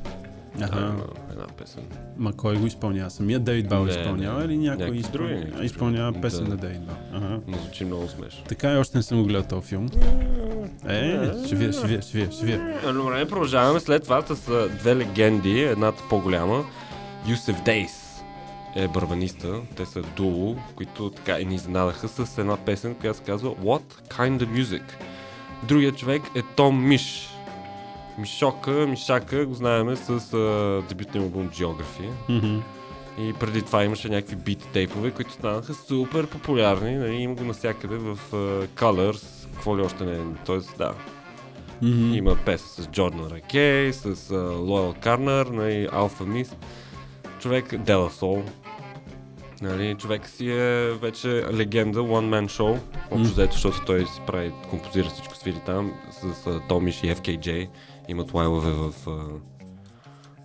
Ага. 0.56 0.68
Ага. 0.72 0.94
Една 1.32 1.46
песен. 1.46 1.82
Ма 2.16 2.32
кой 2.32 2.56
го 2.56 2.66
изпълнява? 2.66 3.10
Самия 3.10 3.40
Дейвид 3.40 3.68
Бауи 3.68 3.90
изпълнява 3.90 4.38
не. 4.38 4.44
или 4.44 4.58
някой 4.58 4.96
изпълнява, 4.96 5.40
други, 5.40 5.66
изпълнява 5.66 6.12
песен 6.12 6.44
Да. 6.44 6.50
на 6.50 6.56
Дейвид 6.56 6.80
Бауи? 6.80 6.98
Ага. 7.14 7.40
Но 7.48 7.56
звучи 7.58 7.84
много 7.84 8.08
смешно. 8.08 8.44
Така 8.48 8.72
и 8.72 8.76
още 8.76 8.96
не 8.98 9.02
съм 9.02 9.18
го 9.18 9.26
гледал 9.26 9.48
този 9.48 9.66
филм. 9.68 9.88
Е, 10.86 11.46
ще 11.46 11.54
вия, 11.56 11.72
ще 11.72 11.86
вия, 11.86 12.02
ще 12.02 12.18
вия, 12.18 12.30
ще 12.32 12.46
вия. 12.46 12.80
А, 12.84 12.92
Добре, 12.92 13.28
продължаваме 13.28 13.80
след 13.80 14.04
това 14.04 14.22
с 14.22 14.68
две 14.68 14.96
легенди. 14.96 15.60
Едната 15.60 16.02
по-голяма. 16.08 16.64
Юсеф 17.28 17.62
Дейс 17.62 18.22
е 18.76 18.88
барбаниста. 18.88 19.60
Те 19.76 19.86
са 19.86 20.02
дуо, 20.02 20.56
които 20.76 21.10
така 21.10 21.40
и 21.40 21.44
ни 21.44 21.54
изненадаха 21.54 22.08
с 22.08 22.38
една 22.38 22.56
песен, 22.56 22.94
която 22.94 23.18
се 23.18 23.24
казва 23.24 23.50
What 23.50 23.82
Kind 24.08 24.38
of 24.38 24.62
Music. 24.62 24.82
Другият 25.62 25.98
човек 25.98 26.22
е 26.36 26.42
Том 26.56 26.88
Миш. 26.88 27.28
Мишока, 28.18 28.70
Мишака 28.70 29.46
го 29.46 29.54
знаеме 29.54 29.96
с 29.96 30.34
а, 30.34 30.82
дебютния 30.88 31.22
албум 31.22 31.48
Geography. 31.48 32.10
И 33.18 33.32
преди 33.32 33.62
това 33.62 33.84
имаше 33.84 34.08
някакви 34.08 34.36
бит 34.36 34.68
тейпове, 34.72 35.10
които 35.10 35.32
станаха 35.32 35.74
супер 35.74 36.26
популярни. 36.26 36.96
Нали? 36.96 37.14
Има 37.14 37.34
го 37.34 37.44
навсякъде 37.44 37.96
в 37.96 38.18
uh, 38.32 38.66
Colors, 38.66 39.37
какво 39.58 39.78
ли 39.78 39.82
още 39.82 40.04
не 40.04 40.12
е. 40.12 40.24
Тоест, 40.46 40.78
да. 40.78 40.94
Мгм. 41.82 42.14
Има 42.14 42.36
песен 42.44 42.84
с 42.84 42.88
Джордан 42.88 43.26
Ракей, 43.30 43.92
с 43.92 44.34
Лойл 44.58 44.94
Карнер, 45.00 45.46
нали, 45.46 45.88
Алфа 45.92 46.24
Мист. 46.24 46.56
Човек 47.38 47.76
Дела 47.76 48.10
Сол. 48.10 48.42
Нали, 49.62 49.94
човек 49.94 50.28
си 50.28 50.50
е 50.50 50.92
вече 50.92 51.28
легенда, 51.52 52.00
one 52.00 52.28
man 52.28 52.46
show. 52.46 52.78
Общо 53.10 53.32
взето, 53.32 53.52
защото 53.52 53.84
той 53.86 54.06
си 54.06 54.20
прави, 54.26 54.52
композира 54.70 55.08
всичко, 55.08 55.36
свири 55.36 55.60
там 55.66 55.92
с 56.10 56.20
uh, 56.20 56.68
Томиш 56.68 57.02
и 57.02 57.06
FKJ. 57.06 57.68
Имат 58.08 58.34
лайвове 58.34 58.70
в 58.70 58.92
uh, 58.92 59.40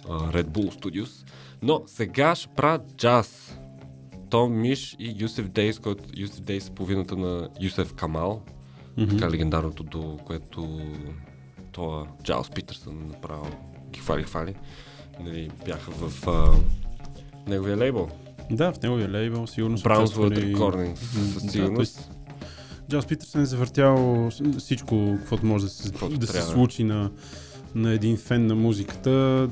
uh, 0.05 0.33
Red 0.33 0.45
Bull 0.45 0.79
Studios. 0.79 1.27
Но 1.61 1.81
сега 1.85 2.35
ще 2.35 2.47
правят 2.55 2.81
джаз. 2.97 3.59
Том 4.29 4.61
Миш 4.61 4.95
и 4.99 5.15
Юсеф 5.19 5.49
Дейс, 5.49 5.79
който 5.79 6.03
Юсеф 6.17 6.41
Дейс 6.41 6.67
е 6.67 6.71
половината 6.71 7.17
на 7.17 7.49
Юсеф 7.61 7.93
Камал. 7.93 8.41
Мгм. 8.97 9.09
Така 9.09 9.31
легендарното, 9.31 9.83
до 9.83 10.17
което 10.25 10.81
това 11.71 12.05
Джайлс 12.23 12.49
Питърсън 12.49 13.07
направил 13.07 13.45
ги 13.93 13.99
хвали. 13.99 14.55
Нали, 15.19 15.49
бяха 15.65 15.91
в 15.91 16.27
а, 16.27 16.51
неговия 17.47 17.77
лейбъл. 17.77 18.09
Да, 18.51 18.73
в 18.73 18.81
неговия 18.81 19.11
лейбъл 19.11 19.47
сигурно 19.47 19.77
са 19.77 19.89
Recordings, 19.89 20.87
М, 20.87 21.39
със 21.39 21.51
сигурност. 21.51 22.09
Джаз 22.89 23.05
Питърсън 23.05 23.41
е 23.41 23.45
завъртял 23.45 24.29
всичко, 24.57 25.15
каквото 25.19 25.45
може 25.45 25.65
да 25.65 25.69
се, 25.69 25.89
Каквото 25.89 26.17
да 26.17 26.27
се 26.27 26.41
случи 26.41 26.83
на, 26.83 27.11
на 27.75 27.91
един 27.91 28.17
фен 28.17 28.47
на 28.47 28.55
музиката. 28.55 29.49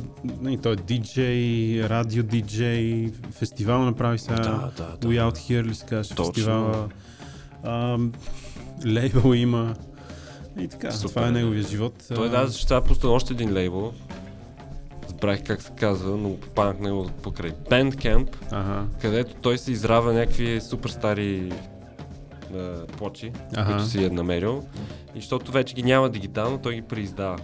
И 0.50 0.58
той 0.58 0.74
е 0.74 0.76
диджей, 0.76 1.82
радио 1.84 2.24
диджей, 2.24 3.12
фестивал 3.32 3.82
направи 3.82 4.20
сега. 4.20 4.36
Да, 4.36 4.72
да, 4.78 4.98
да. 4.98 5.08
We 5.08 5.32
Out 5.32 5.38
Here 5.38 5.64
ли 5.64 5.76
се 5.76 5.86
казваше 5.86 6.16
фестивала. 6.16 6.90
Ам, 7.64 8.12
лейбъл 8.86 9.34
има. 9.34 9.76
И 10.60 10.68
така, 10.68 10.92
Супер. 10.92 11.10
това 11.10 11.28
е 11.28 11.32
неговия 11.32 11.64
живот. 11.64 11.94
Той 12.16 12.30
да, 12.30 12.48
ще 12.52 12.68
трябва 12.68 12.88
пусна 12.88 13.10
още 13.10 13.34
един 13.34 13.54
лейбъл. 13.54 13.94
Забравих 15.08 15.44
как 15.44 15.62
се 15.62 15.72
казва, 15.72 16.18
но 16.18 16.36
попаднах 16.38 16.80
на 16.80 16.84
него 16.84 17.10
покрай 17.22 17.52
Bandcamp, 17.52 18.36
Ага, 18.52 18.86
където 19.02 19.34
той 19.36 19.58
се 19.58 19.72
израва 19.72 20.14
някакви 20.14 20.62
супер 20.62 20.90
стари 20.90 21.52
а, 22.56 22.86
плочи, 22.88 23.32
Аха. 23.56 23.72
които 23.72 23.86
си 23.86 24.04
е 24.04 24.10
намерил. 24.10 24.64
И 25.16 25.20
защото 25.20 25.52
вече 25.52 25.74
ги 25.76 25.84
няма 25.84 26.10
дигитално, 26.10 26.58
той 26.58 26.76
ги 26.76 26.82
преиздава. 26.82 27.38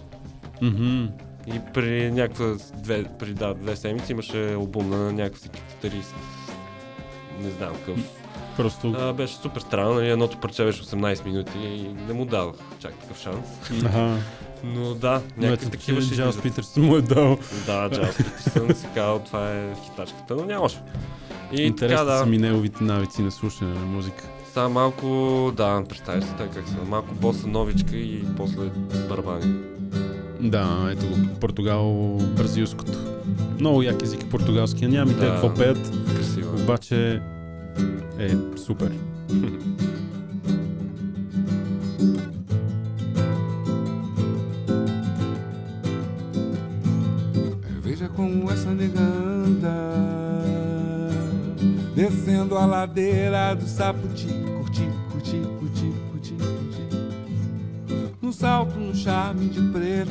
мгм, 0.62 1.06
И 1.46 1.60
при 1.74 2.10
някаква 2.12 2.54
две, 2.74 3.04
при 3.18 3.34
да, 3.34 3.54
две 3.54 3.76
седмици 3.76 4.12
имаше 4.12 4.52
албум 4.52 4.90
на 4.90 5.12
някакъв 5.12 5.40
си 5.40 5.48
китарист. 5.48 6.14
Не 7.40 7.50
знам 7.50 7.72
какъв. 7.76 8.17
Просто, 8.58 8.94
А, 8.98 9.12
беше 9.12 9.34
супер 9.34 9.60
странно, 9.60 9.94
нали? 9.94 10.10
едното 10.10 10.38
парче 10.38 10.64
беше 10.64 10.82
18 10.82 11.24
минути 11.24 11.58
и 11.58 11.88
не 12.06 12.12
му 12.12 12.24
дадох 12.24 12.54
чак 12.78 12.94
такъв 12.94 13.20
шанс. 13.20 13.46
ага. 13.84 14.16
Но 14.64 14.94
да, 14.94 15.22
Но 15.36 15.42
някакви 15.42 15.66
ето, 15.66 15.70
такива 15.70 16.00
ще 16.02 16.14
Джаз. 16.14 16.40
Питърсън 16.40 16.82
му 16.82 16.96
е 16.96 17.02
дал. 17.02 17.38
Да, 17.66 17.90
Джаз 17.90 18.16
Питърсън 18.16 18.74
си 18.74 18.86
казал, 18.94 19.18
това 19.18 19.50
е 19.50 19.74
хитачката, 19.84 20.36
но 20.36 20.44
нямаше. 20.44 20.78
И 21.52 21.56
така 21.56 21.62
Интересни 21.62 22.06
да, 22.06 22.18
са 22.18 22.26
ми 22.26 22.38
неговите 22.38 22.84
навици 22.84 23.22
на 23.22 23.30
слушане 23.30 23.74
на 23.74 23.86
музика. 23.86 24.24
сега 24.48 24.68
малко, 24.68 25.06
да, 25.56 25.82
представя 25.88 26.22
си 26.22 26.28
така 26.38 26.50
как 26.50 26.68
са, 26.68 26.76
малко 26.86 27.14
боса 27.14 27.46
новичка 27.46 27.96
и 27.96 28.24
после 28.36 28.62
барабани. 29.08 29.54
Да, 30.40 30.88
ето 30.92 31.06
го, 31.06 31.16
португал-бразилското. 31.40 32.98
Много 33.60 33.82
як 33.82 34.02
език 34.02 34.22
е 34.22 34.28
португалския. 34.28 34.88
Нямам 34.88 35.10
идея 35.10 35.32
Да. 35.32 35.40
какво 35.40 35.54
пеят, 35.54 35.92
Красиво. 36.16 36.56
обаче 36.56 37.20
É 38.18 38.28
super. 38.56 38.90
Veja 47.82 48.08
como 48.08 48.50
essa 48.50 48.70
nega 48.70 49.00
anda 49.00 49.70
Descendo 51.94 52.56
a 52.56 52.66
ladeira 52.66 53.54
do 53.54 53.66
Saputi 53.66 54.48
Curti, 54.68 54.86
curti, 55.10 55.40
curti, 55.58 55.92
curti, 56.10 56.34
curti. 56.34 56.82
No 58.20 58.32
salto, 58.32 58.78
no 58.78 58.94
charme 58.94 59.48
de 59.48 59.62
preta. 59.72 60.08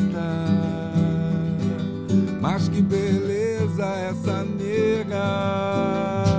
Mas 2.41 2.67
que 2.67 2.81
beleza 2.81 3.85
essa 3.85 4.43
nega. 4.43 6.36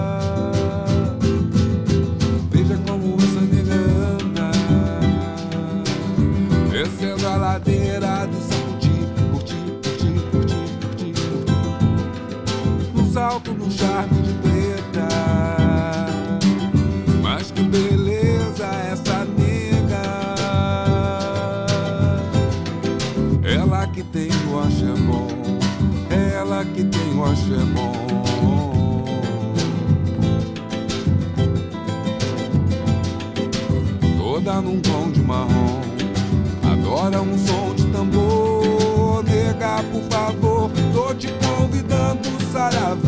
No 13.49 13.65
no 13.65 13.71
charme 13.71 14.21
de 14.21 14.33
preta 14.35 15.09
Mas 17.23 17.51
que 17.51 17.63
beleza 17.63 18.67
essa 18.93 19.25
nega. 19.25 20.35
Ela 23.43 23.87
que 23.87 24.03
tem 24.03 24.29
o 24.53 24.61
axé 24.61 24.93
bom 25.07 25.29
Ela 26.11 26.63
que 26.63 26.85
tem 26.85 27.15
o 27.17 27.25
axé 27.25 27.65
bom. 27.75 28.09
Toda 34.19 34.61
num 34.61 34.79
tom 34.81 35.11
de 35.11 35.23
marrom 35.23 35.81
Adora 36.71 37.23
um 37.23 37.39
som 37.39 37.75
de 37.75 37.87
tambor. 37.87 39.25
Nega, 39.25 39.83
por 39.91 40.03
favor 40.11 40.71
Tô 40.93 41.15
te 41.15 41.29
convidando, 41.45 42.29
saravá 42.53 43.08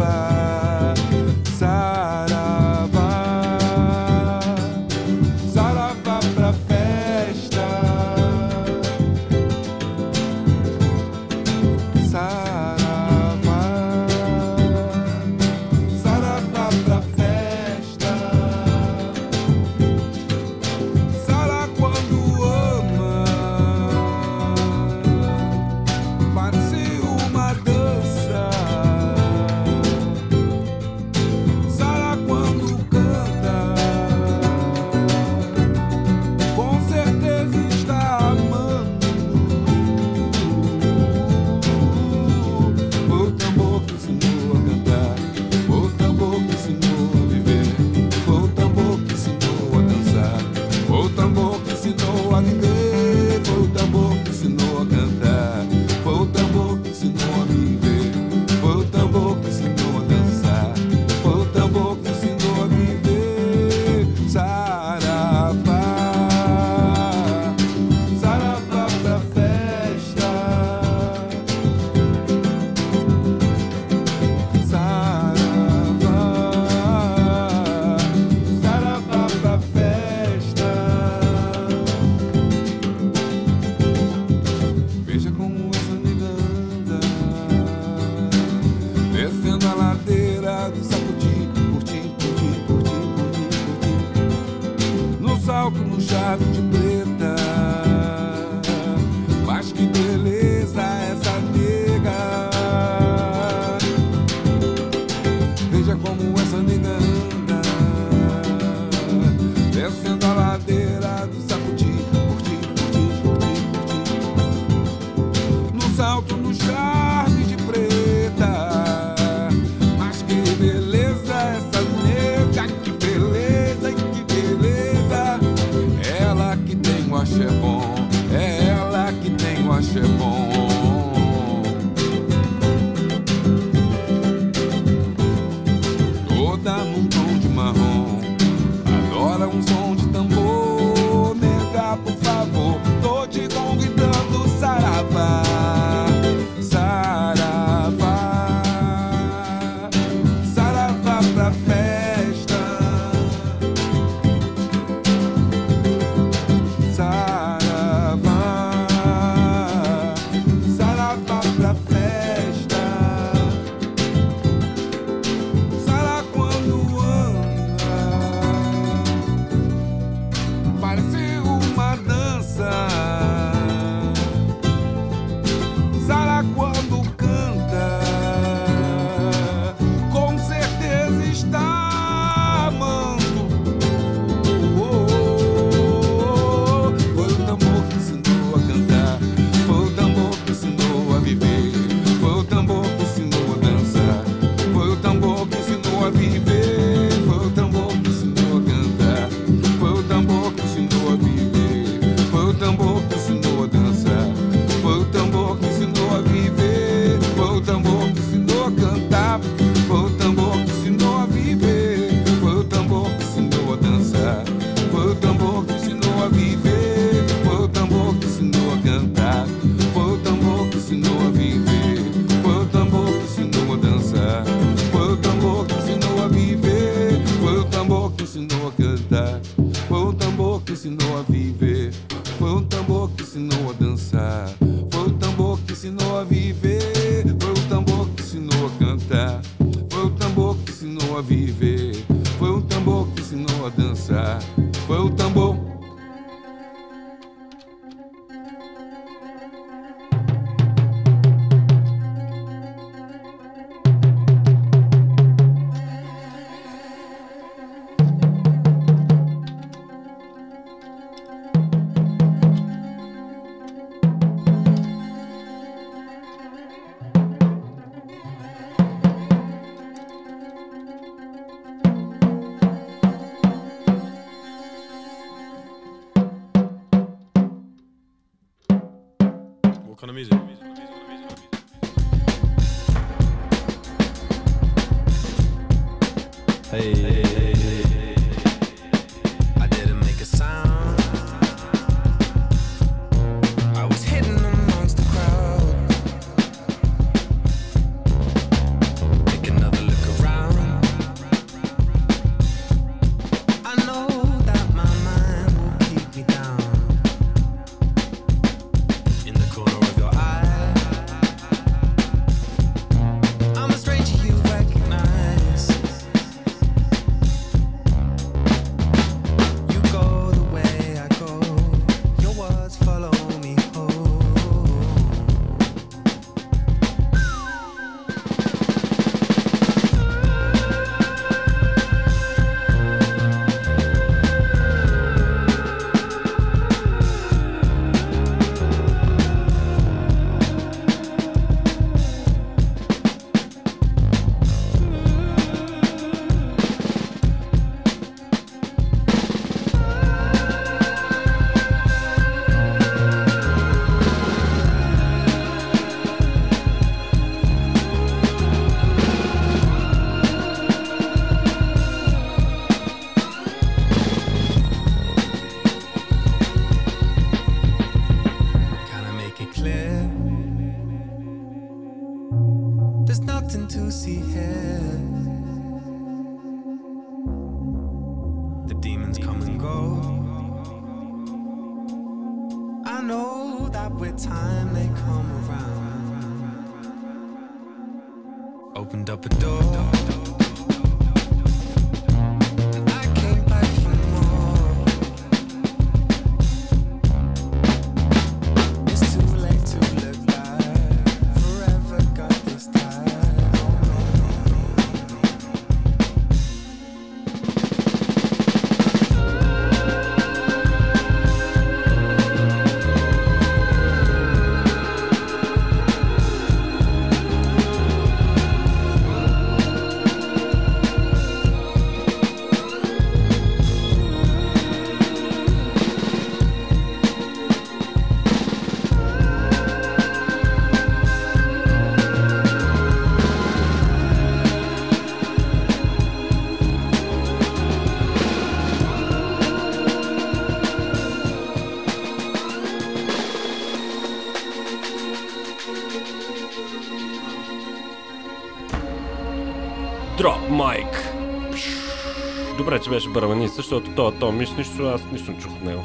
Добре, 452.71 452.83
че 452.83 452.91
беше 452.91 453.09
барабанист, 453.09 453.55
защото 453.55 453.91
това 453.91 454.13
Томиш 454.13 454.51
нищо, 454.51 454.83
аз 454.83 455.03
нищо 455.13 455.31
не 455.31 455.39
чух 455.39 455.53
от 455.53 455.63
него. 455.63 455.85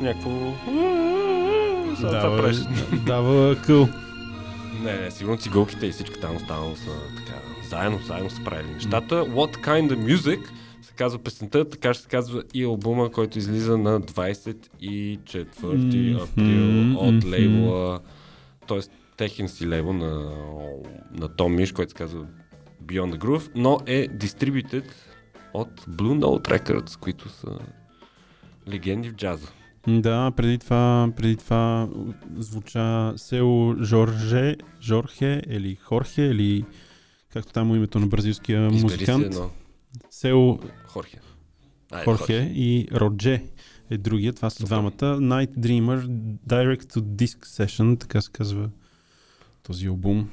Някакво... 0.00 0.30
Дава, 2.00 2.52
дава 3.06 3.56
къл. 3.56 3.88
Не, 4.82 5.00
не, 5.00 5.10
сигурно 5.10 5.38
цигълките 5.38 5.86
и 5.86 5.90
всичко 5.90 6.18
там 6.18 6.36
останало 6.36 6.76
са 6.76 6.90
така. 7.16 7.38
Заедно, 7.68 8.00
заедно 8.06 8.30
са 8.30 8.44
правили 8.44 8.72
нещата. 8.74 9.14
What 9.14 9.56
kind 9.56 9.92
of 9.92 10.16
music 10.16 10.40
се 10.82 10.92
казва 10.92 11.18
песента, 11.18 11.68
така 11.68 11.94
ще 11.94 12.02
се 12.02 12.08
казва 12.08 12.42
и 12.54 12.64
албума, 12.64 13.10
който 13.10 13.38
излиза 13.38 13.78
на 13.78 14.00
24 14.00 16.22
април 16.22 16.98
от 16.98 17.24
лейбла, 17.24 18.00
т.е. 18.68 18.78
техен 19.16 19.48
си 19.48 19.68
лейбъл 19.68 19.92
на, 19.92 20.32
на 21.12 21.28
Том 21.28 21.54
Миш, 21.54 21.72
който 21.72 21.90
се 21.90 21.96
казва 21.96 22.26
Beyond 22.86 23.14
the 23.14 23.18
Groove, 23.18 23.50
но 23.54 23.78
е 23.86 24.08
distributed 24.08 24.84
от 25.54 25.80
Blue 25.80 26.18
Note 26.18 26.48
Records, 26.58 26.98
които 26.98 27.28
са 27.28 27.58
легенди 28.68 29.10
в 29.10 29.14
джаза. 29.14 29.48
Да, 29.88 30.32
преди 30.36 30.58
това, 30.58 31.08
преди 31.16 31.36
това 31.36 31.88
звуча 32.36 33.12
село 33.16 33.76
Жорже, 33.82 34.56
Жорхе 34.82 35.42
или 35.48 35.74
Хорхе 35.74 36.22
или 36.22 36.64
както 37.32 37.52
там 37.52 37.74
името 37.74 37.98
на 37.98 38.06
бразилския 38.06 38.66
Избери 38.66 38.82
музикант. 38.82 39.24
едно. 39.26 39.50
Село 40.10 40.60
Хорхе. 40.86 41.20
Айде, 41.92 42.04
Хорхе 42.04 42.52
и 42.54 42.88
Родже 42.92 43.42
е 43.90 43.98
другия. 43.98 44.32
Това 44.32 44.50
са 44.50 44.64
двамата. 44.64 44.92
Night 45.00 45.50
Dreamer 45.56 46.06
Direct 46.48 46.84
to 46.84 47.00
Disc 47.00 47.46
Session, 47.46 48.00
така 48.00 48.20
се 48.20 48.30
казва 48.32 48.70
този 49.62 49.86
албум. 49.86 50.30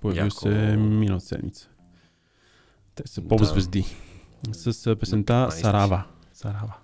Появил 0.00 0.22
Яко. 0.22 0.40
се 0.40 0.76
миналата 0.76 1.26
седмица. 1.26 1.68
Те 2.94 3.02
са 3.06 3.20
поп-звезди. 3.22 3.84
С 4.44 4.64
песента 4.96 5.32
15. 5.32 5.50
Сарава. 5.50 6.04
Сарава. 6.32 6.74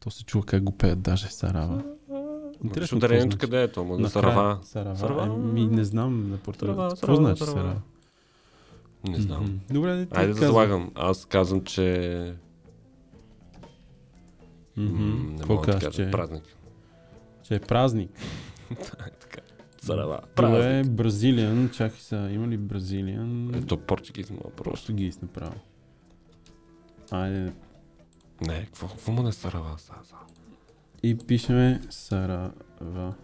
То 0.00 0.10
се 0.10 0.24
чува 0.24 0.44
как 0.44 0.62
го 0.62 0.72
пеят 0.72 1.00
даже 1.00 1.26
Сарава. 1.26 1.82
Интересно 2.64 2.98
ударението 2.98 3.24
значи. 3.26 3.38
къде 3.40 3.62
е 3.62 3.68
то? 3.68 3.84
На 3.84 4.08
Сарава. 4.10 4.58
Сарава. 4.62 4.96
Сарава. 4.96 5.24
Еми, 5.24 5.66
не 5.66 5.84
знам 5.84 6.30
на 6.30 6.36
португалски. 6.36 7.00
Какво 7.00 7.16
значи 7.16 7.38
Сарава. 7.38 7.58
Сарава? 7.58 7.80
Не 9.08 9.16
знам. 9.16 9.42
Мгм. 9.42 9.52
Добре, 9.70 10.06
ти 10.06 10.12
Айде 10.12 10.32
да 10.32 10.38
залагам. 10.38 10.90
Аз 10.94 11.24
казвам, 11.24 11.64
че... 11.64 12.34
М, 14.76 14.84
Не 15.30 15.36
Какво 15.36 15.54
мога 15.54 15.66
да 15.66 15.72
кажа. 15.72 15.90
че, 15.90 16.10
Празник. 16.10 16.42
че 17.42 17.54
е 17.54 17.60
празник? 17.60 18.10
Е, 18.70 18.74
така. 19.10 19.40
Сарава. 19.82 20.16
Добре, 20.16 20.34
Празник. 20.34 20.92
бразилиан. 20.92 21.70
Чакай 21.70 21.98
сега, 22.00 22.30
има 22.30 22.48
ли 22.48 22.56
бразилиан? 22.56 23.54
Ето 23.54 23.76
португиз 23.76 24.32
просто. 24.56 24.94
Ги 24.94 25.12
направо. 25.22 25.54
Айде. 27.10 27.52
Не, 28.40 28.64
какво, 28.64 28.88
какво 28.88 29.12
му 29.12 29.22
не 29.22 29.32
Сарава? 29.32 29.78
Са, 29.78 29.92
са. 30.02 30.14
И 31.02 31.18
пишеме 31.18 31.80
Сарава. 31.90 33.14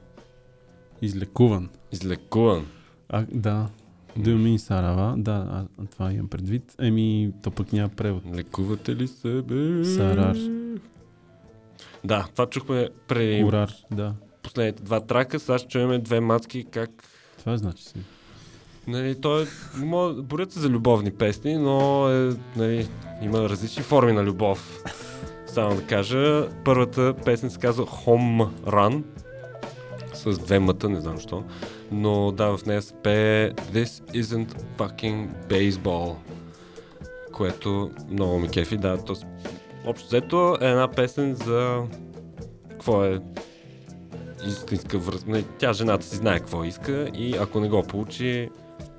Излекуван. 1.03 1.69
Излекуван. 1.93 2.67
А, 3.09 3.27
да. 3.33 3.69
Думи 4.17 4.59
Сарава. 4.59 5.15
Да, 5.19 5.67
а, 5.81 5.87
това 5.87 6.13
имам 6.13 6.29
предвид. 6.29 6.75
Еми, 6.81 7.33
то 7.43 7.51
пък 7.51 7.73
няма 7.73 7.89
превод. 7.89 8.23
Лекувате 8.35 8.97
ли 8.97 9.09
себе? 9.09 9.85
Сарар. 9.85 10.37
Да, 12.05 12.29
това 12.33 12.47
чухме 12.47 12.89
при 13.09 13.45
Урар, 13.45 13.73
да. 13.91 14.15
последните 14.43 14.83
два 14.83 15.01
трака. 15.01 15.41
Сега 15.41 15.59
ще 15.59 15.69
чуем 15.69 16.03
две 16.03 16.21
мацки 16.21 16.65
как 16.71 16.91
Това 17.39 17.57
значи 17.57 17.85
си. 17.85 17.95
Нали, 18.87 19.21
той 19.21 19.47
борят 20.17 20.53
се 20.53 20.61
за 20.61 20.69
любовни 20.69 21.11
песни, 21.11 21.57
но 21.59 22.09
е, 22.09 22.37
нали, 22.57 22.89
има 23.23 23.39
различни 23.39 23.83
форми 23.83 24.13
на 24.13 24.23
любов. 24.23 24.83
Само 25.47 25.77
да 25.77 25.83
кажа, 25.83 26.49
първата 26.65 27.15
песен 27.25 27.51
се 27.51 27.59
казва 27.59 27.87
Home 27.87 28.49
Run 28.49 29.03
с 30.15 30.39
две 30.39 30.59
мъта, 30.59 30.89
не 30.89 31.01
знам 31.01 31.17
защо. 31.17 31.45
Но 31.93 32.33
да, 32.33 32.57
в 32.57 32.67
нея 32.67 32.83
се 32.83 32.95
пее 32.95 33.53
This 33.53 34.23
isn't 34.23 34.55
fucking 34.79 35.29
baseball, 35.49 36.15
което 37.33 37.91
много 38.11 38.39
ми 38.39 38.49
кефи. 38.49 38.77
Да, 38.77 39.05
то, 39.05 39.15
общо 39.87 40.07
взето 40.07 40.57
е 40.61 40.71
една 40.71 40.89
песен 40.89 41.35
за 41.35 41.83
какво 42.71 43.05
е 43.05 43.21
истинска 44.47 44.99
връзка. 44.99 45.31
Не, 45.31 45.43
Тя 45.43 45.73
жената 45.73 46.07
си 46.07 46.17
знае 46.17 46.39
какво 46.39 46.65
иска 46.65 47.11
и 47.15 47.37
ако 47.37 47.61
не 47.61 47.69
го 47.69 47.83
получи, 47.83 48.51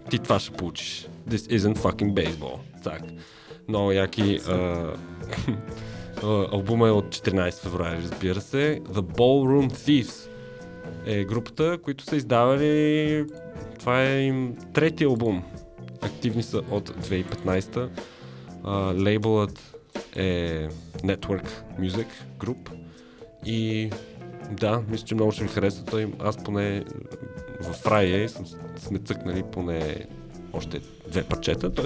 ти 0.09 0.19
това 0.19 0.39
ще 0.39 0.51
получиш. 0.51 1.07
This 1.29 1.57
isn't 1.57 1.77
fucking 1.77 2.13
baseball. 2.13 2.59
Так. 2.83 3.01
Много 3.67 3.91
яки. 3.91 4.39
А, 4.47 4.53
е 6.87 6.91
от 6.91 7.05
14 7.05 7.61
февруари, 7.61 7.97
разбира 7.97 8.41
се. 8.41 8.81
The 8.89 9.01
Ballroom 9.01 9.71
Thieves 9.71 10.29
е 11.05 11.23
групата, 11.23 11.77
които 11.83 12.03
са 12.03 12.15
издавали... 12.15 13.25
Това 13.79 14.03
е 14.03 14.21
им 14.21 14.55
трети 14.73 15.03
албум. 15.03 15.43
Активни 16.01 16.43
са 16.43 16.57
от 16.71 16.89
2015. 16.89 17.89
А, 18.63 18.93
лейбълът 18.93 19.75
е 20.15 20.67
Network 20.97 21.47
Music 21.79 22.07
Group. 22.39 22.71
И 23.45 23.89
да, 24.51 24.81
мисля, 24.89 25.05
че 25.05 25.15
много 25.15 25.31
ще 25.31 25.43
ви 25.43 25.49
хареса. 25.49 25.85
Той, 25.85 26.13
аз 26.19 26.43
поне 26.43 26.83
в 27.61 27.73
съм, 28.29 28.45
сме 28.77 28.99
цъкнали 28.99 29.43
поне 29.51 30.05
още 30.53 30.81
две 31.07 31.23
парчета, 31.23 31.73
т.е. 31.73 31.85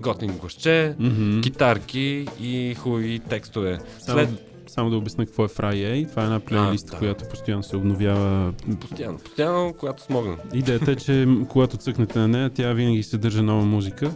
готин 0.00 0.38
гласче, 0.38 0.94
Мгм. 0.98 1.40
китарки 1.40 2.26
и 2.40 2.74
хубави 2.78 3.18
текстове. 3.18 3.78
Само, 3.98 4.18
След... 4.18 4.28
само 4.66 4.90
да 4.90 4.96
обясня 4.96 5.26
какво 5.26 5.44
е 5.44 5.48
Friday. 5.48 6.10
Това 6.10 6.22
е 6.22 6.24
една 6.24 6.40
плейлиста, 6.40 6.92
да. 6.92 6.98
която 6.98 7.24
постоянно 7.28 7.62
се 7.62 7.76
обновява. 7.76 8.52
Постоянно, 8.80 9.18
постоянно, 9.18 9.74
когато 9.78 10.02
смогна. 10.02 10.36
Идеята 10.54 10.90
е, 10.90 10.96
че 10.96 11.28
когато 11.48 11.76
цъкнете 11.76 12.18
на 12.18 12.28
нея, 12.28 12.50
тя 12.50 12.72
винаги 12.72 13.02
съдържа 13.02 13.42
нова 13.42 13.64
музика. 13.64 14.10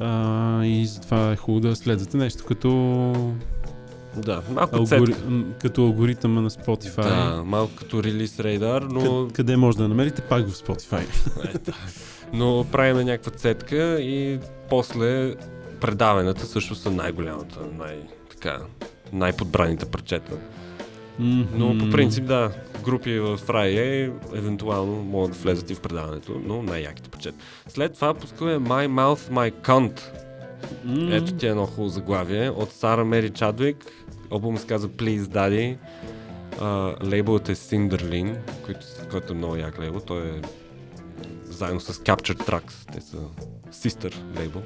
А, 0.00 0.64
и 0.64 0.86
затова 0.86 1.32
е 1.32 1.36
хубаво 1.36 1.60
да 1.60 1.76
следвате 1.76 2.16
нещо 2.16 2.44
като, 2.44 3.12
Да, 4.16 4.42
малко 4.50 4.76
алгори... 4.76 5.14
като 5.60 5.82
алгоритъма 5.82 6.40
на 6.40 6.50
Spotify. 6.50 7.02
Да, 7.02 7.42
малко 7.44 7.72
като 7.76 8.02
релиз 8.02 8.40
рейдар, 8.40 8.82
но, 8.82 9.00
Къ- 9.00 9.32
къде 9.32 9.56
може 9.56 9.78
да 9.78 9.88
намерите? 9.88 10.22
Пак 10.22 10.48
в 10.48 10.54
Spotify. 10.54 11.02
е, 11.54 11.58
да. 11.58 11.74
но 12.32 12.66
правиме 12.72 13.04
някаква 13.04 13.32
цетка 13.32 14.00
и 14.00 14.38
после 14.70 15.34
предаванията 15.80 16.46
също 16.46 16.74
са 16.74 16.90
най-голямата, 16.90 17.58
най- 17.78 18.02
така, 18.30 18.58
най-подбраните 19.12 19.86
парчета. 19.86 20.32
Но 21.54 21.78
по 21.78 21.90
принцип 21.90 22.24
да, 22.24 22.50
групи 22.84 23.18
в 23.18 23.38
Friday 23.38 24.12
евентуално 24.34 25.02
могат 25.02 25.30
да 25.32 25.38
влезат 25.38 25.70
и 25.70 25.74
в 25.74 25.80
предаването, 25.80 26.40
но 26.44 26.62
най-яките 26.62 27.10
парчета. 27.10 27.38
След 27.68 27.94
това 27.94 28.14
пускаме 28.14 28.52
My 28.52 28.88
Mouth, 28.88 29.32
My 29.32 29.52
Cunt. 29.52 30.00
М, 30.84 31.14
Ето 31.16 31.32
ти 31.32 31.46
е 31.46 31.50
едно 31.50 31.66
хубаво 31.66 31.88
заглавие 31.88 32.50
от 32.50 32.72
Сара 32.72 33.04
Мери 33.04 33.30
Чадвик. 33.30 33.76
Албумът 34.30 34.60
се 34.60 34.66
казва 34.66 34.88
Please 34.88 35.22
Daddy. 35.22 35.78
Uh, 36.56 37.10
лейбълът 37.10 37.48
е 37.48 37.54
Cinderlin, 37.54 38.36
който, 38.64 38.86
който 39.10 39.32
е 39.32 39.36
много 39.36 39.56
як 39.56 39.78
лейбъл. 39.78 40.00
Той 40.00 40.28
е 40.28 40.42
заедно 41.42 41.80
с 41.80 41.94
Captured 41.94 42.48
Tracks. 42.48 42.92
Те 42.92 43.00
са 43.00 43.18
sister 43.72 44.38
лейбъл. 44.38 44.62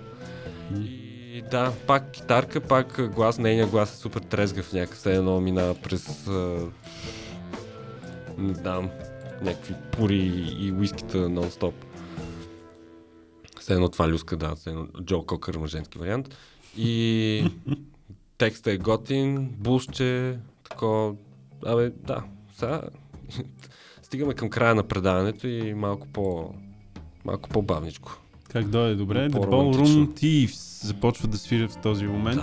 И 0.75 1.43
да, 1.51 1.73
пак 1.87 2.11
китарка, 2.11 2.61
пак 2.61 3.13
глас. 3.15 3.39
Нейният 3.39 3.71
глас 3.71 3.95
е 3.95 3.97
супер 3.97 4.21
трезгав 4.21 4.73
някак. 4.73 4.97
Все 4.97 5.15
едно 5.15 5.41
минава 5.41 5.75
през... 5.75 6.29
А, 6.29 6.69
не 8.39 8.55
знам, 8.55 8.91
някакви 9.43 9.75
пури 9.93 10.55
и 10.59 10.73
уискита 10.73 11.19
нон-стоп. 11.19 11.73
Все 13.61 13.73
едно 13.73 13.89
това 13.89 14.09
люска, 14.09 14.37
да, 14.37 14.55
все 14.55 14.71
едно 14.71 14.87
Джо 15.05 15.23
Кокър 15.23 15.67
женски 15.67 15.99
вариант. 15.99 16.37
И 16.77 17.45
текстът 18.41 18.67
е 18.67 18.79
готин, 18.79 19.49
бусче, 19.59 20.39
тако... 20.71 21.17
Абе, 21.67 21.91
да, 21.91 22.23
сега 22.57 22.83
стигаме 24.03 24.35
към 24.35 24.51
края 24.51 24.75
на 24.75 24.83
предаването 24.83 25.47
и 25.47 25.75
малко 25.75 26.07
по... 26.09 26.55
малко 27.25 27.49
по-бавничко. 27.49 28.19
Как 28.49 28.69
дойде 28.69 28.95
добре? 28.95 29.31
The. 29.31 29.47
Ballroom 29.47 30.07
Thieves 30.07 30.87
започва 30.87 31.29
да 31.29 31.39
свиря 31.39 31.69
в 31.69 31.77
този 31.77 32.07
момент. 32.07 32.41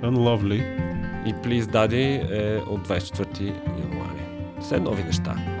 Да. 0.00 0.08
Unlovely. 0.08 0.90
И 1.26 1.34
Please 1.34 1.62
Daddy 1.62 2.30
е 2.30 2.58
от 2.58 2.88
24 2.88 3.40
януари. 3.40 4.24
Все 4.60 4.80
нови 4.80 5.04
неща. 5.04 5.59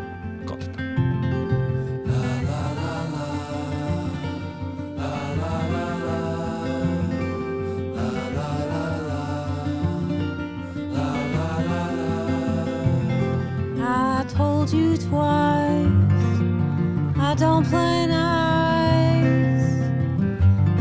don't 17.40 17.64
play 17.64 18.06
nice. 18.06 19.72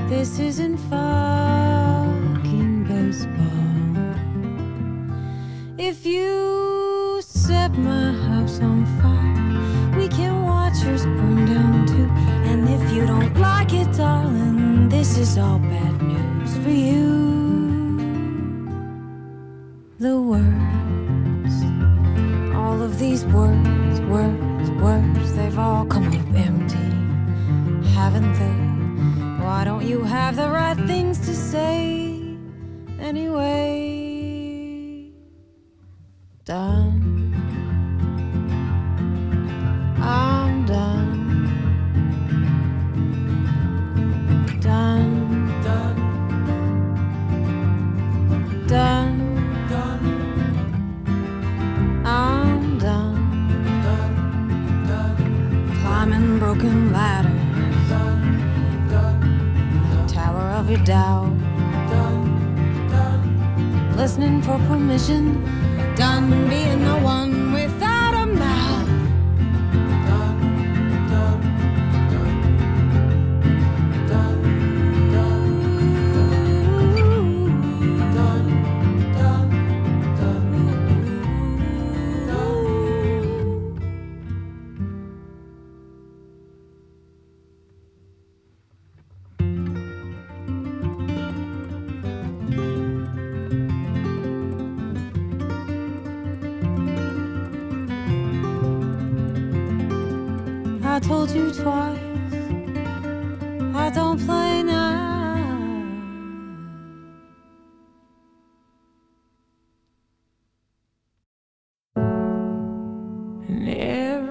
This 0.09 0.39
isn't 0.39 0.77
fucking 0.89 2.83
baseball. 2.83 3.95
If 5.77 6.05
you 6.05 7.21
set 7.21 7.71
my 7.77 8.11
house 8.27 8.59
on 8.59 8.85
fire, 8.99 9.97
we 9.97 10.09
can 10.09 10.43
watch 10.43 10.83
yours 10.83 11.05
burn 11.05 11.45
down 11.45 11.85
too. 11.87 12.09
And 12.49 12.67
if 12.67 12.91
you 12.93 13.07
don't 13.07 13.33
like 13.39 13.71
it, 13.73 13.93
darling, 13.95 14.89
this 14.89 15.17
is 15.17 15.37
all 15.37 15.59
bad 15.59 16.01
news 16.01 16.57
for 16.57 16.71
you. 16.71 16.98
haven't 28.19 28.39
they? 28.39 29.43
Why 29.43 29.63
don't 29.63 29.87
you 29.87 30.03
have 30.03 30.35
the 30.35 30.49
right 30.49 30.77
things 30.87 31.19
to 31.19 31.33
say 31.33 32.19
anyway? 32.99 33.78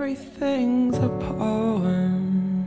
everything's 0.09 0.97
a 0.97 1.09
poem, 1.11 2.67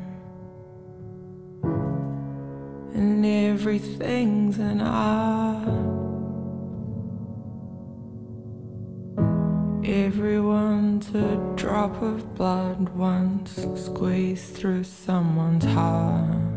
and 2.94 3.26
everything's 3.26 4.60
an 4.60 4.80
art. 4.80 5.68
Everyone's 9.84 11.10
a 11.16 11.38
drop 11.56 12.00
of 12.04 12.36
blood 12.36 12.90
once 12.90 13.56
squeezed 13.76 14.54
through 14.56 14.84
someone's 14.84 15.66
heart. 15.66 16.51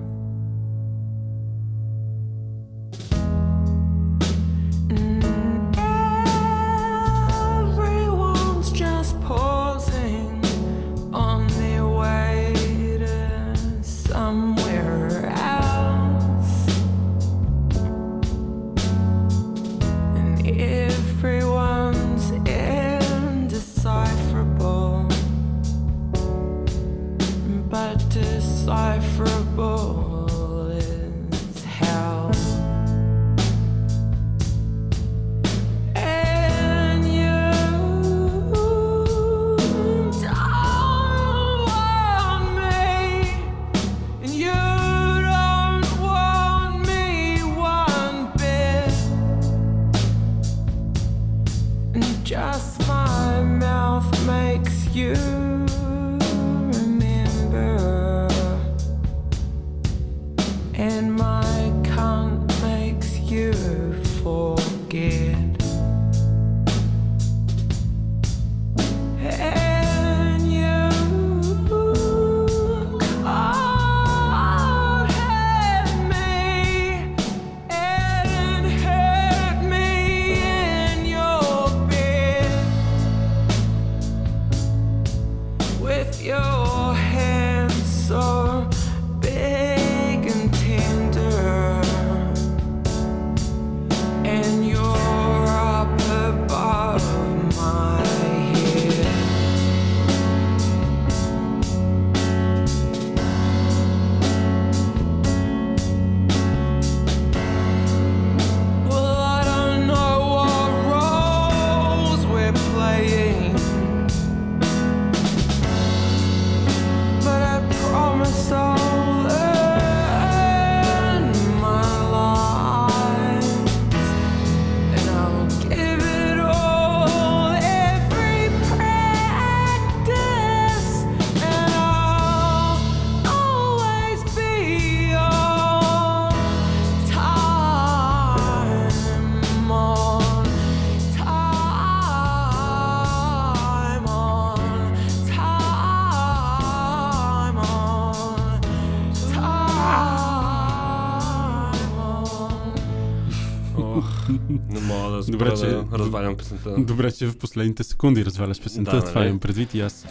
че 157.19 157.27
в 157.27 157.39
последните 157.39 157.85
секунди 157.85 158.25
разваляш 158.25 158.63
песента. 158.63 158.91
Да, 158.91 159.05
това 159.05 159.21
нали? 159.21 159.29
имам 159.29 159.41
предвид 159.41 159.75
и 159.75 159.81
аз. 159.81 160.07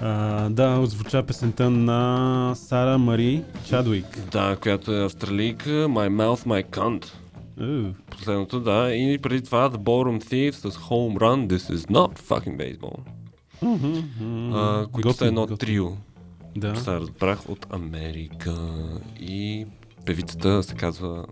А, 0.00 0.48
да, 0.48 0.78
отзвуча 0.78 1.22
песента 1.22 1.70
на 1.70 2.52
Сара 2.56 2.98
Мари 2.98 3.42
Чадуик. 3.68 4.30
Да, 4.30 4.56
която 4.56 4.92
е 4.92 5.04
австралийка. 5.04 5.70
My 5.70 6.08
Mouth, 6.08 6.46
My 6.46 6.70
Cunt. 6.70 7.04
Е. 7.60 7.94
Последното, 8.10 8.60
да. 8.60 8.94
И 8.94 9.18
преди 9.18 9.42
това 9.42 9.70
The 9.70 9.76
Ballroom 9.76 10.24
Thief 10.24 10.52
с 10.52 10.76
Home 10.76 11.18
Run. 11.18 11.46
This 11.46 11.74
is 11.74 11.90
not 11.90 12.18
fucking 12.18 12.56
baseball. 12.56 12.98
Mm-hmm, 13.62 14.02
mm-hmm. 14.22 14.90
Които 14.90 15.12
са 15.12 15.26
едно 15.26 15.40
готин. 15.40 15.56
трио. 15.56 15.86
Да. 16.56 16.76
Се 16.76 16.90
разбрах 16.90 17.48
от 17.48 17.66
Америка. 17.70 18.54
И 19.20 19.66
певицата 20.06 20.62
се 20.62 20.74
казва 20.74 21.24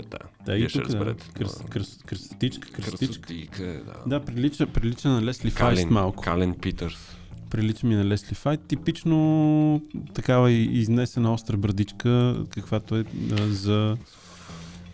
да, 0.00 0.52
Вие 0.54 0.64
и 0.64 0.68
ще 0.68 0.78
тук, 0.78 0.88
да. 0.88 0.98
разберете. 0.98 1.30
Кръс, 1.34 1.62
кръс, 1.70 1.98
кръстичка, 2.06 2.68
кръстичка. 2.68 3.62
Да. 3.62 3.94
Да, 4.06 4.24
прилича, 4.24 4.66
прилича 4.66 5.08
на 5.08 5.22
Лесли 5.22 5.50
Файст 5.50 5.82
Кален, 5.82 5.94
малко. 5.94 6.22
Кален 6.22 6.54
Питърс. 6.54 7.16
Прилича 7.50 7.86
ми 7.86 7.94
на 7.94 8.04
Лесли 8.04 8.34
Файт. 8.34 8.60
Типично 8.60 9.82
такава 10.14 10.50
изнесена 10.50 11.32
остра 11.32 11.56
брадичка, 11.56 12.44
каквато 12.50 12.96
е 12.96 13.04
а, 13.32 13.46
за 13.46 13.96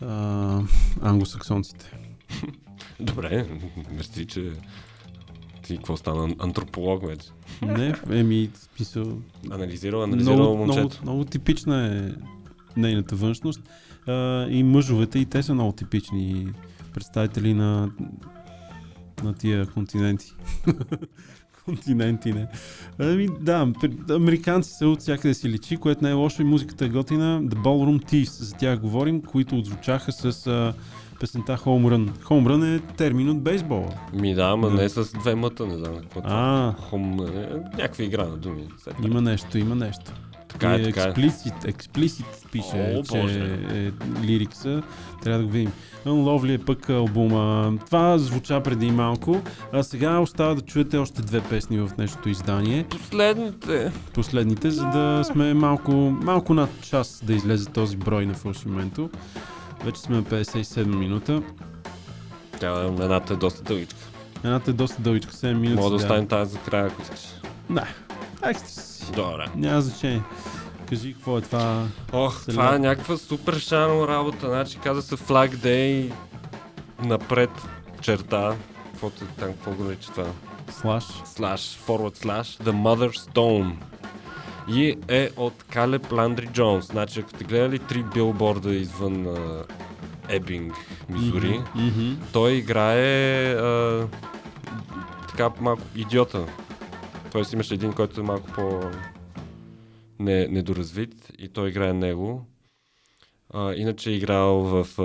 а, 0.01 0.61
англосаксонците. 1.03 1.93
Добре, 3.01 3.47
мерси, 3.93 4.27
че 4.27 4.53
ти 5.63 5.77
какво 5.77 5.97
стана 5.97 6.35
антрополог 6.39 7.07
вече. 7.07 7.29
Не, 7.63 7.95
еми, 8.11 8.51
смисъл, 8.77 9.19
Анализирал, 9.51 10.03
анализирал 10.03 10.37
много, 10.37 10.65
много, 10.65 10.81
момчето. 10.81 11.03
много 11.03 11.25
типична 11.25 11.97
е 11.97 12.13
нейната 12.81 13.17
външност. 13.17 13.61
А, 14.09 14.47
и 14.51 14.63
мъжовете, 14.63 15.19
и 15.19 15.25
те 15.27 15.43
са 15.43 15.55
много 15.55 15.73
типични 15.73 16.47
представители 16.95 17.55
на, 17.55 17.91
на 19.25 19.35
тия 19.35 19.67
континенти. 19.67 20.33
континенти, 21.65 22.33
не. 22.33 22.47
Ами, 22.99 23.29
да, 23.41 23.73
американци 24.11 24.71
са 24.71 24.89
от 24.89 25.01
всякъде 25.01 25.35
си 25.35 25.49
личи, 25.49 25.77
което 25.77 26.05
не 26.05 26.11
е 26.11 26.13
лошо 26.13 26.43
и 26.43 26.45
музиката 26.45 26.85
е 26.85 26.89
готина. 26.89 27.43
The 27.43 27.55
Ballroom 27.55 28.05
Thieves, 28.13 28.43
за 28.43 28.55
тях 28.55 28.81
говорим, 28.81 29.23
които 29.23 29.59
отзвучаха 29.59 30.13
с 30.13 30.47
а, 30.47 30.75
песента 31.21 31.57
Home 31.57 31.95
Run. 31.95 32.11
Home 32.11 32.47
Run 32.47 32.77
е 32.77 32.81
термин 32.97 33.31
от 33.31 33.43
бейсбола. 33.43 33.89
Ми 34.15 34.35
да, 34.35 34.43
ама 34.43 34.71
Да. 34.71 34.75
не 34.77 34.89
с 34.89 35.13
две 35.13 35.35
мъта, 35.35 35.67
не 35.67 35.77
знам 35.77 35.97
какво. 35.97 36.21
А, 36.25 36.75
Хом, 36.81 37.21
е, 37.27 37.49
някаква 37.77 38.05
игра 38.05 38.25
на 38.25 38.37
думи. 38.37 38.69
има 39.05 39.21
нещо, 39.21 39.59
има 39.59 39.75
нещо. 39.75 40.13
Така 40.49 40.75
е, 40.75 40.83
така 40.83 41.03
е. 41.03 41.13
Explicit, 41.13 41.75
explicit 41.75 42.25
пише, 42.53 42.95
О, 42.99 43.03
че 43.03 43.21
Боже. 43.21 43.59
е 43.71 43.93
лирикса. 44.23 44.83
Трябва 45.23 45.39
да 45.39 45.45
го 45.45 45.51
видим. 45.51 45.73
Unlovely 46.07 46.55
е 46.55 46.65
пък 46.65 46.91
албума. 46.91 47.73
Това 47.87 48.19
звуча 48.19 48.63
преди 48.63 48.91
малко. 48.91 49.41
А 49.73 49.83
сега 49.83 50.19
остава 50.19 50.55
да 50.55 50.61
чуете 50.61 50.97
още 50.97 51.23
две 51.23 51.41
песни 51.41 51.79
в 51.79 51.91
днешното 51.97 52.29
издание. 52.29 52.85
Последните. 52.91 53.93
Последните, 54.15 54.71
за 54.71 54.85
да 54.85 55.23
сме 55.25 55.55
малко, 55.55 55.93
малко 56.23 56.55
над 56.55 56.71
час 56.81 57.21
да 57.25 57.33
излезе 57.35 57.67
този 57.71 57.97
брой 57.97 58.27
на 58.27 58.35
фалшименто. 58.35 59.11
Вече 59.85 60.01
сме 60.01 60.17
на 60.17 60.23
57 60.23 60.85
минута. 60.85 61.43
Тя, 62.61 62.85
едната 62.85 63.33
е 63.35 63.37
доста 63.37 63.63
дългичка. 63.63 63.99
Едната 64.45 64.71
е 64.71 64.75
доста 64.75 65.03
дългичка, 65.03 65.33
7 65.33 65.53
минути. 65.53 65.75
Мога 65.75 65.91
да 65.91 65.97
оставим 65.97 66.27
тази 66.27 66.53
за 66.53 66.59
края, 66.59 66.87
ако 66.87 67.03
искаш. 67.03 67.21
Да, 67.71 67.87
екстра 68.45 68.69
си. 68.69 68.98
Добре. 69.17 69.47
Няма 69.55 69.81
значение. 69.81 70.23
Кажи 70.89 71.15
какво 71.15 71.39
е 71.39 71.41
това. 71.41 71.87
Ох, 72.13 72.45
това 72.47 72.75
е 72.75 72.79
някаква 72.79 73.17
супер 73.17 73.59
шано 73.59 74.09
работа. 74.09 74.47
Значи 74.47 74.79
каза 74.79 75.03
се 75.03 75.17
Flag 75.17 75.55
Day 75.55 76.13
напред 77.05 77.51
черта. 78.01 78.57
Каквото 78.91 79.25
е 79.25 79.27
там, 79.41 79.49
какво 79.53 79.71
го 79.71 79.85
нарича 79.85 80.13
това? 80.13 80.27
Слаш. 80.71 81.05
Slash, 81.05 81.79
forward 81.87 82.25
slash, 82.25 82.63
The 82.65 82.73
Mother 82.73 83.19
Stone. 83.19 83.73
И 84.69 84.97
е 85.09 85.31
от 85.37 85.65
Калеб 85.73 86.13
Ландри 86.13 86.47
Джонс. 86.47 86.87
Значи, 86.87 87.21
ако 87.21 87.31
сте 87.31 87.45
гледали 87.45 87.79
три 87.79 88.03
билборда 88.03 88.75
извън 88.75 89.25
uh, 89.27 89.65
Ебинг, 90.29 90.75
Мизури, 91.09 91.61
Мгм. 91.75 92.13
той 92.33 92.53
играе 92.53 93.53
а, 93.53 94.07
така 95.29 95.51
малко 95.61 95.83
идиота. 95.97 96.47
Тоест 97.33 97.53
имаше 97.53 97.75
един, 97.75 97.93
който 97.93 98.21
е 98.21 98.25
малко 98.25 98.53
по 98.55 98.81
не, 100.19 100.49
недоразвит 100.49 101.33
и 101.39 101.49
той 101.49 101.69
играе 101.69 101.93
него. 101.93 102.47
А, 103.55 103.75
иначе 103.75 104.11
е 104.11 104.15
играл 104.15 104.55
в 104.59 104.87
а, 104.99 105.03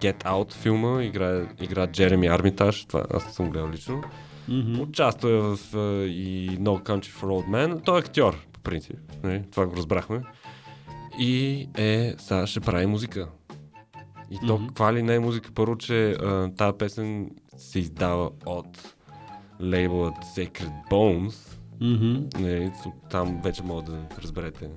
Get 0.00 0.24
Out 0.24 0.52
филма, 0.52 1.02
играе, 1.04 1.46
игра 1.60 1.86
Джереми 1.86 2.26
Армитаж, 2.26 2.84
това 2.84 3.04
аз 3.10 3.26
не 3.26 3.32
съм 3.32 3.50
гледал 3.50 3.70
лично. 3.70 4.02
Мгм. 4.48 4.80
Участва 4.80 5.30
е 5.30 5.40
в 5.40 5.58
а, 5.74 6.04
и 6.04 6.50
No 6.60 6.82
Country 6.82 7.10
for 7.10 7.26
Old 7.26 7.48
Men. 7.48 7.84
Той 7.84 7.96
е 7.96 8.00
актьор, 8.00 8.46
по 8.52 8.60
принцип. 8.60 8.96
Нали? 9.22 9.42
Това 9.50 9.66
го 9.66 9.76
разбрахме. 9.76 10.22
И 11.18 11.68
е, 11.76 12.14
сега 12.18 12.46
ще 12.46 12.60
прави 12.60 12.86
музика. 12.86 13.28
И 14.30 14.38
то 14.46 14.58
Мгм. 14.58 14.66
каква 14.66 14.92
ли 14.94 15.02
не 15.02 15.14
е 15.14 15.20
музика? 15.20 15.50
Първо, 15.54 15.76
че 15.76 16.10
а, 16.10 16.50
тази 16.56 16.78
песен 16.78 17.30
се 17.56 17.78
издава 17.78 18.30
от 18.46 18.95
лейбълът 19.62 20.14
Sacred 20.14 20.72
Bones. 20.90 21.34
Мгм. 21.80 22.24
Нали, 22.38 22.72
там 23.10 23.40
вече 23.44 23.62
мога 23.62 23.82
да 23.82 23.98
разберете 24.22 24.68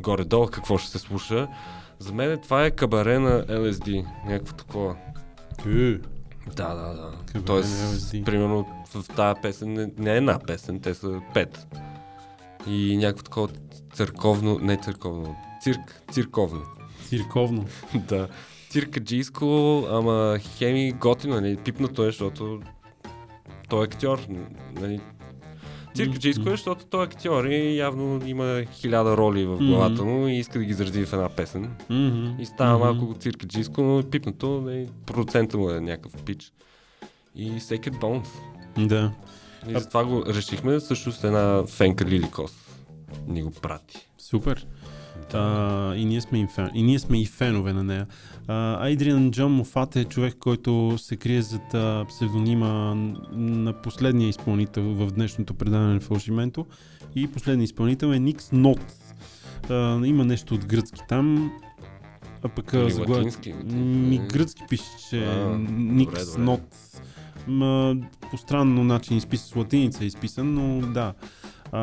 горе-долу 0.00 0.46
какво 0.46 0.78
ще 0.78 0.90
се 0.90 0.98
слуша. 0.98 1.48
За 1.98 2.12
мен 2.12 2.38
това 2.42 2.64
е 2.64 2.70
кабаре 2.70 3.18
на 3.18 3.46
LSD. 3.46 4.06
Някакво 4.26 4.56
такова. 4.56 4.96
Е, 5.66 5.98
Да, 6.56 6.74
да, 6.74 6.94
да. 6.94 7.12
Кабаре 7.26 7.44
Тоест, 7.46 8.24
примерно 8.24 8.66
в 8.94 9.04
тази 9.16 9.40
песен 9.42 9.72
не, 9.72 9.90
не 9.98 10.12
е 10.12 10.16
една 10.16 10.38
песен, 10.38 10.80
те 10.80 10.94
са 10.94 11.20
пет. 11.34 11.66
И 12.66 12.96
някакво 12.96 13.22
такова 13.22 13.48
църковно, 13.92 14.58
не 14.58 14.76
църковно, 14.76 15.36
цирк, 15.62 16.02
цирковно. 16.12 16.62
Цирковно. 17.08 17.64
да. 18.08 18.28
Циркаджийско, 18.70 19.82
ама 19.90 20.38
хеми 20.38 20.92
готино, 20.92 21.34
нали, 21.34 21.56
пипнато 21.56 22.02
е, 22.02 22.06
защото 22.06 22.60
той 23.70 23.80
е 23.80 23.84
актьор. 23.84 24.20
Нали. 24.80 25.00
Циркаджийско 25.94 26.48
е, 26.48 26.50
защото 26.50 26.84
той 26.86 27.00
е 27.00 27.04
актьор 27.04 27.44
и 27.44 27.76
явно 27.76 28.20
има 28.26 28.62
хиляда 28.72 29.16
роли 29.16 29.44
в 29.44 29.56
главата 29.56 30.04
му 30.04 30.28
и 30.28 30.36
иска 30.36 30.58
да 30.58 30.64
ги 30.64 30.72
заради 30.72 31.06
в 31.06 31.12
една 31.12 31.28
песен. 31.28 31.70
И 32.38 32.46
става 32.46 32.78
малко 32.78 33.14
циркаджийско, 33.18 33.82
но 33.82 33.98
е 33.98 34.02
пипнато, 34.02 34.60
нали, 34.60 34.88
продуцента 35.06 35.58
му 35.58 35.70
е 35.70 35.80
някакъв 35.80 36.22
пич. 36.22 36.52
И 37.34 37.52
Sacred 37.52 38.00
Bones. 38.00 38.28
Да. 38.86 39.12
И 39.68 39.72
затова 39.72 40.04
го 40.04 40.24
решихме, 40.26 40.80
също 40.80 41.12
с 41.12 41.24
една 41.24 41.64
фенка 41.66 42.04
Лили 42.04 42.30
Кос 42.30 42.52
ни 43.28 43.42
го 43.42 43.50
прати. 43.50 44.06
Супер. 44.18 44.66
А, 45.32 45.94
и, 45.94 46.04
ние 46.04 46.20
сме 46.20 46.40
и, 46.40 46.46
фен, 46.54 46.70
и 46.74 46.82
ние 46.82 46.98
сме 46.98 47.20
и 47.20 47.26
фенове 47.26 47.72
на 47.72 47.84
нея. 47.84 48.06
Айдриан 48.48 49.30
Джон 49.30 49.52
Мофат 49.52 49.96
е 49.96 50.04
човек, 50.04 50.36
който 50.40 50.94
се 50.98 51.16
крие 51.16 51.42
зад 51.42 51.74
а, 51.74 52.04
псевдонима 52.08 52.94
на 53.32 53.72
последния 53.72 54.28
изпълнител 54.28 54.82
в 54.82 55.10
днешното 55.10 55.54
предаване 55.54 55.94
на 55.94 56.00
Фалшименто. 56.00 56.66
И 57.14 57.26
последният 57.26 57.70
изпълнител 57.70 58.06
е 58.06 58.18
Никс 58.18 58.52
Нот. 58.52 58.80
А, 59.70 60.00
има 60.06 60.24
нещо 60.24 60.54
от 60.54 60.66
гръцки 60.66 61.00
там. 61.08 61.52
А 62.42 62.48
пък 62.48 62.70
Или 62.74 62.90
заглав... 62.90 63.18
латински? 63.18 63.52
Ми 63.74 64.18
гръцки 64.18 64.62
пише, 64.68 64.90
че 65.10 65.24
А, 65.24 65.58
Никс. 65.78 66.36
Нот. 66.36 66.76
По 68.30 68.36
странно 68.36 68.84
начин 68.84 69.16
изписан, 69.16 69.48
с 69.48 69.56
латиница 69.56 70.04
е 70.04 70.06
изписан, 70.06 70.54
но 70.54 70.86
да. 70.86 71.14
А, 71.72 71.80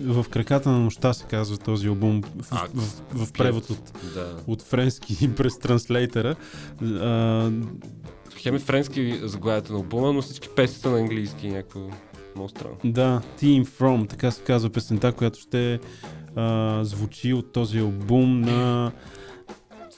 в 0.00 0.26
краката 0.30 0.70
на 0.70 0.78
нощта 0.78 1.12
се 1.12 1.24
казва 1.24 1.58
този 1.58 1.88
албум 1.88 2.22
в, 2.38 2.48
А, 2.50 2.66
в, 2.74 3.02
в, 3.14 3.26
в 3.26 3.32
превод 3.32 3.70
от, 3.70 3.92
Да. 4.14 4.36
от 4.46 4.62
френски 4.62 5.34
през 5.34 5.58
транслейтера. 5.58 6.36
А, 6.82 7.50
Хем 8.36 8.54
е 8.54 8.58
френски 8.58 9.20
заглавието 9.22 9.72
на 9.72 9.78
албума, 9.78 10.12
но 10.12 10.22
всички 10.22 10.48
песни 10.48 10.76
са 10.78 10.90
на 10.90 10.98
английски, 10.98 11.48
някакво 11.48 11.80
много 12.34 12.48
странно. 12.48 12.76
да, 12.84 13.22
Team 13.40 13.64
From, 13.66 14.08
така 14.08 14.30
се 14.30 14.42
казва 14.42 14.70
песента, 14.70 15.12
която 15.12 15.38
ще 15.40 15.78
а, 16.36 16.80
звучи 16.84 17.32
от 17.32 17.52
този 17.52 17.78
албум 17.78 18.40
на 18.40 18.92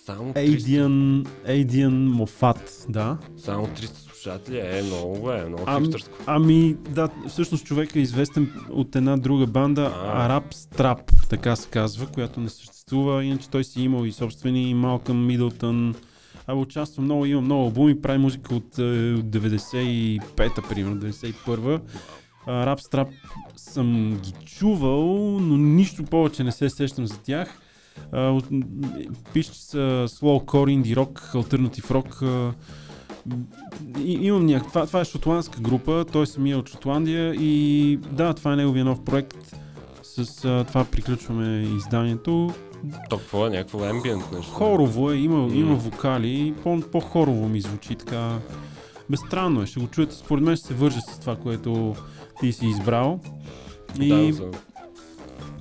Само 0.06 0.32
300, 0.34 0.56
Aidian, 0.58 1.26
Aidian 1.48 2.08
Moffat, 2.14 2.90
да. 2.90 3.18
само 3.36 3.66
300 3.66 4.09
слушатели 4.20 4.58
е 4.58 4.82
много, 4.82 5.30
е 5.30 5.44
много 5.44 5.64
хипстърско. 5.76 6.14
Ами, 6.26 6.76
да, 6.88 7.08
всъщност 7.28 7.64
човек 7.64 7.96
е 7.96 8.00
известен 8.00 8.52
от 8.70 8.96
една 8.96 9.16
друга 9.16 9.46
банда, 9.46 9.92
А. 9.96 10.28
Arab 10.30 10.54
Strap, 10.54 11.28
така 11.28 11.56
се 11.56 11.68
казва, 11.68 12.06
която 12.06 12.40
не 12.40 12.48
съществува. 12.48 13.24
Иначе 13.24 13.50
той 13.50 13.64
си 13.64 13.82
имал 13.82 14.04
и 14.04 14.12
собствени, 14.12 14.74
Малкъм 14.74 15.26
Мидълтън. 15.26 15.94
А 16.46 16.54
участва 16.54 17.02
много, 17.02 17.26
има 17.26 17.40
много 17.40 17.62
албуми, 17.62 18.00
прави 18.00 18.18
музика 18.18 18.54
от 18.54 18.78
е, 18.78 18.82
95-та, 19.16 20.62
примерно, 20.62 20.96
91-та. 20.96 21.80
Arab 22.46 22.80
Strap 22.80 23.08
съм 23.56 24.18
ги 24.22 24.32
чувал, 24.46 25.04
но 25.40 25.56
нищо 25.56 26.02
повече 26.04 26.44
не 26.44 26.52
се 26.52 26.70
сещам 26.70 27.06
за 27.06 27.18
тях. 27.18 27.60
А, 28.12 28.20
от- 28.20 28.48
Пише, 29.32 29.52
че 29.52 29.62
са 29.62 30.04
слоу 30.08 30.40
кор, 30.40 30.68
инди 30.68 30.96
рок, 30.96 31.30
альтернатив 31.34 31.90
рок. 31.90 32.22
а, 32.22 32.52
и, 33.98 34.12
имам 34.12 34.46
някаква. 34.46 34.70
Това, 34.70 34.86
това 34.86 35.00
е 35.00 35.04
шотландска 35.04 35.60
група, 35.60 36.04
той 36.12 36.26
самия 36.26 36.58
от 36.58 36.68
Шотландия 36.68 37.34
и 37.34 37.96
да, 38.12 38.34
това 38.34 38.52
е 38.52 38.56
неговия 38.56 38.84
нов 38.84 39.04
проект. 39.04 39.56
С 40.02 40.44
а, 40.44 40.64
това 40.64 40.84
приключваме 40.84 41.62
изданието. 41.76 42.50
То 43.10 43.18
какво 43.18 43.46
е? 43.46 43.50
Някакво 43.50 43.78
ambient 43.78 44.32
нещо? 44.32 44.52
Хорово 44.52 45.10
е, 45.10 45.16
има, 45.16 45.54
има 45.54 45.70
М. 45.70 45.76
вокали, 45.76 46.54
по, 46.62 46.80
по-хорово 46.80 47.48
ми 47.48 47.60
звучи 47.60 47.94
така. 47.94 48.38
Безстранно 49.10 49.62
е, 49.62 49.66
ще 49.66 49.80
го 49.80 49.86
чуете. 49.86 50.14
Според 50.14 50.44
мен 50.44 50.56
ще 50.56 50.66
се 50.66 50.74
върже 50.74 51.00
с 51.00 51.18
това, 51.18 51.36
което 51.36 51.94
ти 52.40 52.52
си 52.52 52.66
избрал. 52.66 53.20
И 54.00 54.08
Да, 54.08 54.32
за... 54.32 54.50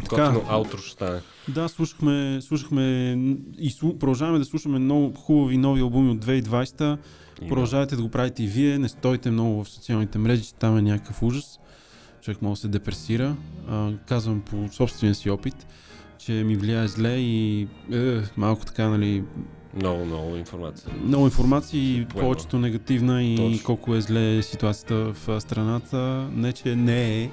Така. 0.10 0.36
Аутро 0.50 0.78
ще 0.78 0.92
стане. 0.92 1.20
да, 1.48 1.70
слушахме, 1.70 2.40
слушахме 2.42 3.18
и 3.58 3.70
слу, 3.70 3.98
продължаваме 4.00 4.40
да 4.40 4.46
слушаме 4.46 4.80
много 4.80 5.14
хубави 5.14 5.58
нови 5.58 5.82
албуми 5.82 6.12
от 6.12 6.26
2020. 6.26 6.98
Продължавайте 7.48 7.96
да 7.96 8.02
го 8.02 8.10
правите 8.10 8.44
и 8.44 8.48
вие, 8.48 8.78
не 8.78 8.90
стойте 8.90 9.32
много 9.32 9.64
в 9.64 9.70
социалните 9.70 10.18
мрежи, 10.18 10.44
че 10.44 10.54
там 10.54 10.78
е 10.78 10.82
някакъв 10.82 11.24
ужас. 11.24 11.60
Човек 12.22 12.42
може 12.42 12.52
да 12.52 12.62
се 12.62 12.68
депресира. 12.68 13.36
А, 13.70 13.92
казвам 14.08 14.42
по 14.42 14.68
собствения 14.72 15.16
си 15.16 15.30
опит, 15.30 15.68
че 16.18 16.32
ми 16.32 16.56
влияе 16.56 16.88
зле 16.88 17.16
и 17.16 17.68
е, 17.94 18.22
малко 18.38 18.66
така, 18.66 18.88
нали, 18.90 19.24
Много, 19.76 20.06
много 20.06 20.36
информация. 20.36 20.92
много 21.04 21.26
информация 21.26 21.80
и 21.80 22.06
Поема. 22.06 22.28
повечето 22.28 22.60
негативна 22.60 23.24
и 23.24 23.36
Точно. 23.36 23.64
колко 23.66 23.96
е 23.96 24.02
зле 24.02 24.42
ситуацията 24.44 24.96
в 24.96 25.42
страната. 25.42 25.98
Не, 26.34 26.54
че 26.54 26.76
не 26.76 27.24
е. 27.24 27.30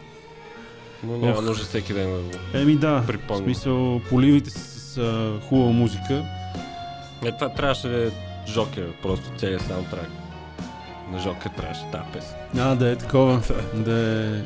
Но 1.05 1.17
няма 1.19 1.39
Ох. 1.39 1.45
нужда 1.45 1.65
всеки 1.65 1.93
ден 1.93 2.13
да 2.13 2.19
го 2.19 2.31
Еми 2.55 2.77
да, 2.77 3.01
в 3.01 3.07
припомня. 3.07 3.45
смисъл, 3.45 4.01
поливайте 4.09 4.51
се 4.51 4.59
с 4.81 4.99
а, 4.99 5.41
хубава 5.49 5.71
музика. 5.71 6.25
Е, 7.25 7.33
това 7.33 7.49
трябваше 7.49 7.89
да 7.89 8.07
е 8.07 8.11
Жокер, 8.49 8.93
просто 9.03 9.31
целият 9.39 9.63
саундтрак. 9.63 10.09
На 11.13 11.19
Жокер 11.19 11.51
трябваше 11.51 11.91
тази 11.93 12.05
песен. 12.13 12.37
А, 12.59 12.75
да 12.75 12.91
е 12.91 12.97
такова, 12.97 13.41
да 13.75 14.25
е 14.27 14.41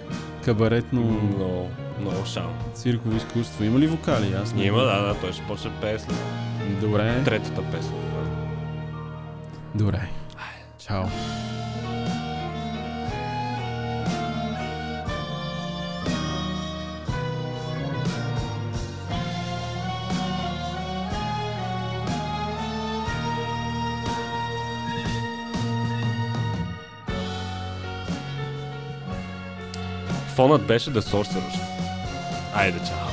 кабаретно 0.45 1.01
Много, 1.01 1.71
много 2.01 2.27
шал. 2.27 2.51
цирково 2.75 3.17
изкуство. 3.17 3.65
Има 3.65 3.79
ли 3.79 3.87
вокали? 3.87 4.35
Аз 4.35 4.55
не 4.55 4.65
Има, 4.65 4.79
да, 4.79 5.03
да, 5.03 5.15
той 5.15 5.33
ще 5.33 5.43
почне 5.43 5.71
пее 5.81 5.99
след 5.99 6.17
Добре. 6.81 7.23
третата 7.25 7.63
песен. 7.63 7.95
Добре. 9.75 10.09
Чао. 10.79 11.05
Фонът 30.41 30.67
беше 30.67 30.91
The 30.91 31.01
Sorcerers. 31.01 31.61
Айде, 32.55 32.79
чао. 32.79 33.10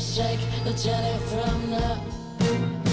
Shake 0.00 0.40
the 0.64 0.72
jelly 0.72 1.18
from 1.28 1.70
the 1.70 2.89